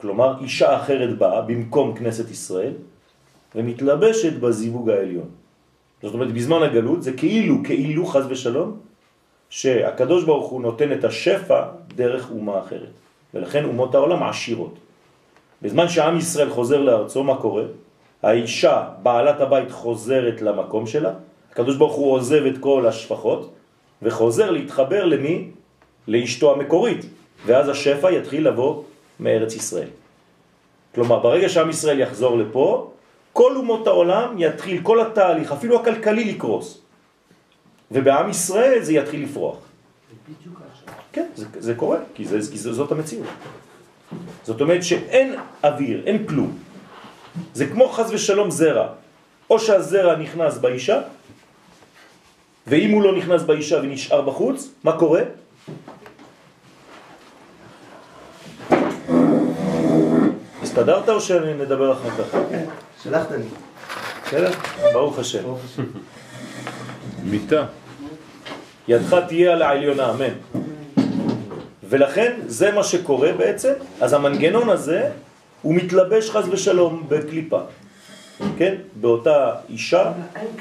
[0.00, 2.72] כלומר, אישה אחרת באה במקום כנסת ישראל,
[3.54, 5.28] ומתלבשת בזיווג העליון.
[6.02, 8.76] זאת אומרת, בזמן הגלות זה כאילו, כאילו חז ושלום,
[9.50, 11.64] שהקדוש ברוך הוא נותן את השפע
[11.94, 12.94] דרך אומה אחרת.
[13.34, 14.74] ולכן אומות העולם עשירות.
[15.62, 17.64] בזמן שעם ישראל חוזר לארצו, מה קורה?
[18.22, 21.12] האישה, בעלת הבית, חוזרת למקום שלה,
[21.52, 23.52] הקדוש ברוך הוא עוזב את כל השפחות,
[24.02, 25.50] וחוזר להתחבר למי?
[26.08, 27.04] לאשתו המקורית.
[27.46, 28.82] ואז השפע יתחיל לבוא
[29.20, 29.88] מארץ ישראל.
[30.94, 32.90] כלומר, ברגע שעם ישראל יחזור לפה,
[33.32, 36.80] כל אומות העולם יתחיל, כל התהליך, אפילו הכלכלי לקרוס.
[37.90, 39.56] ובעם ישראל זה יתחיל לפרוח.
[41.12, 43.26] כן, זה, זה קורה, כי, זה, כי זה, זאת המציאות.
[44.44, 45.34] זאת אומרת שאין
[45.64, 46.58] אוויר, אין כלום.
[47.54, 48.88] זה כמו חז ושלום זרע.
[49.50, 51.00] או שהזרע נכנס באישה,
[52.66, 55.22] ואם הוא לא נכנס באישה ונשאר בחוץ, מה קורה?
[60.80, 62.38] הסתדרת או שנדבר אחר כך?
[63.02, 63.44] שלחת לי.
[64.26, 64.50] בסדר?
[64.92, 65.42] ברוך השם.
[67.24, 67.64] מיטה.
[68.88, 70.34] ידך תהיה על העליונה, אמן.
[71.88, 75.10] ולכן זה מה שקורה בעצם, אז המנגנון הזה
[75.62, 77.60] הוא מתלבש חז ושלום בקליפה,
[78.58, 78.74] כן?
[79.00, 80.12] באותה אישה,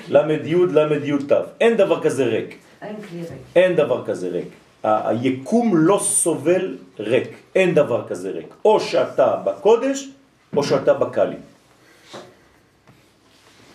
[0.09, 1.31] למד י' למד י' ת'.
[1.61, 3.31] אין דבר כזה ריק, אין כלי ריק.
[3.55, 4.49] אין דבר כזה ריק.
[4.83, 8.53] היקום לא סובל ריק, אין דבר כזה ריק.
[8.65, 10.09] או שאתה בקודש,
[10.55, 11.35] או שאתה בקלי.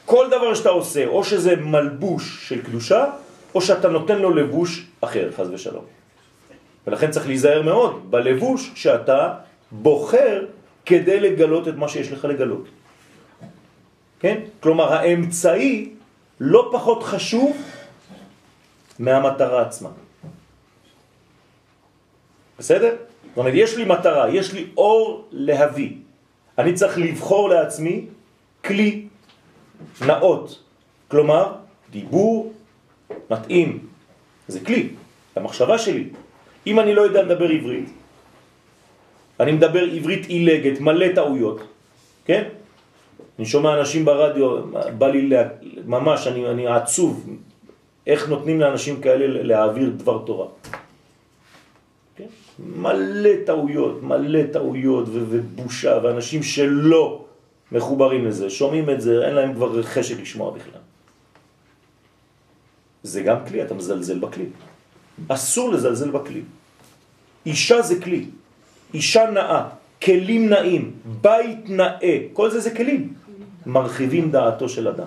[0.05, 3.05] כל דבר שאתה עושה, או שזה מלבוש של קדושה,
[3.55, 5.85] או שאתה נותן לו לבוש אחר, חז ושלום.
[6.87, 9.35] ולכן צריך להיזהר מאוד בלבוש שאתה
[9.73, 10.45] בוחר
[10.87, 12.65] כדי לגלות את מה שיש לך לגלות.
[14.21, 14.41] כן?
[14.61, 15.91] כלומר, האמצעי
[16.41, 17.57] לא פחות חשוב
[18.99, 20.04] מהמטרה עצמה.
[22.59, 22.97] בסדר?
[23.29, 25.91] זאת אומרת, יש לי מטרה, יש לי אור להביא.
[26.59, 28.07] אני צריך לבחור לעצמי
[28.65, 29.07] כלי
[30.07, 30.63] נאות.
[31.09, 31.53] כלומר,
[31.91, 32.53] דיבור
[33.31, 33.87] מתאים.
[34.49, 34.89] זה כלי,
[35.37, 36.09] למחשבה שלי.
[36.67, 37.89] אם אני לא יודע לדבר עברית,
[39.41, 41.61] אני מדבר עברית עילגת, מלא טעויות,
[42.25, 42.45] כן?
[43.39, 44.63] אני שומע אנשים ברדיו,
[44.99, 45.43] בא לי לה,
[45.87, 47.29] ממש, אני, אני עצוב,
[48.07, 50.47] איך נותנים לאנשים כאלה להעביר דבר תורה.
[52.17, 52.31] כן?
[52.59, 57.25] מלא טעויות, מלא טעויות ו- ובושה, ואנשים שלא
[57.73, 60.81] מחוברים לזה, שומעים את זה, אין להם כבר חשק לשמוע בכלל.
[63.03, 64.47] זה גם כלי, אתה מזלזל בכלי.
[65.29, 66.43] אסור לזלזל בכלי.
[67.47, 68.27] אישה זה כלי,
[68.95, 69.69] אישה נאה,
[70.03, 73.15] כלים נאים, בית נאה, כל זה זה כלים.
[73.67, 75.07] מרחיבים דעתו של אדם.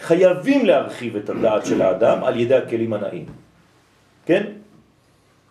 [0.00, 3.26] חייבים להרחיב את הדעת של האדם על ידי הכלים הנאים.
[4.26, 4.63] כן?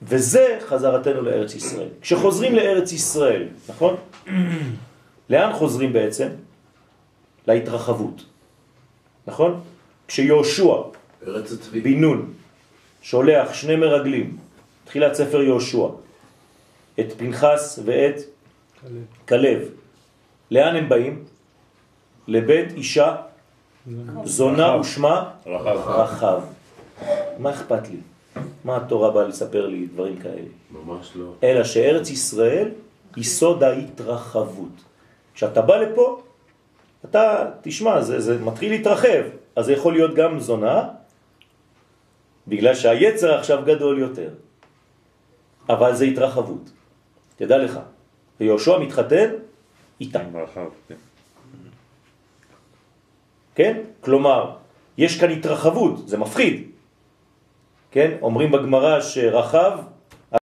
[0.07, 1.87] וזה חזרתנו לארץ ישראל.
[2.01, 3.95] כשחוזרים לארץ ישראל, נכון?
[5.29, 6.27] לאן חוזרים בעצם?
[7.47, 8.25] להתרחבות.
[9.27, 9.61] נכון?
[10.07, 10.73] כשיהושע
[11.27, 11.81] ארץ הצבי.
[11.81, 12.33] בן נון
[13.01, 14.37] שולח שני מרגלים,
[14.85, 15.87] תחילת ספר יהושע,
[16.99, 18.15] את פנחס ואת
[19.27, 19.59] כלב.
[20.51, 21.23] לאן הם באים?
[22.27, 23.15] לבית אישה
[24.23, 25.77] זונה ושמה רחב.
[25.89, 26.41] רחב.
[27.39, 27.97] מה אכפת לי?
[28.63, 30.49] מה התורה באה לספר לי דברים כאלה?
[30.71, 31.34] ממש לא.
[31.43, 32.69] אלא שארץ ישראל
[33.15, 34.84] היא סוד ההתרחבות.
[35.34, 36.21] כשאתה בא לפה,
[37.05, 39.23] אתה, תשמע, זה, זה מתחיל להתרחב,
[39.55, 40.89] אז זה יכול להיות גם זונה,
[42.47, 44.29] בגלל שהיצר עכשיו גדול יותר.
[45.69, 46.71] אבל זה התרחבות,
[47.36, 47.79] תדע לך.
[48.39, 49.29] ויהושע מתחתן
[50.01, 50.95] איתה, רחב, כן.
[53.55, 53.81] כן?
[54.01, 54.55] כלומר,
[54.97, 56.72] יש כאן התרחבות, זה מפחיד.
[57.93, 58.11] כן?
[58.21, 59.71] אומרים בגמרא שרחב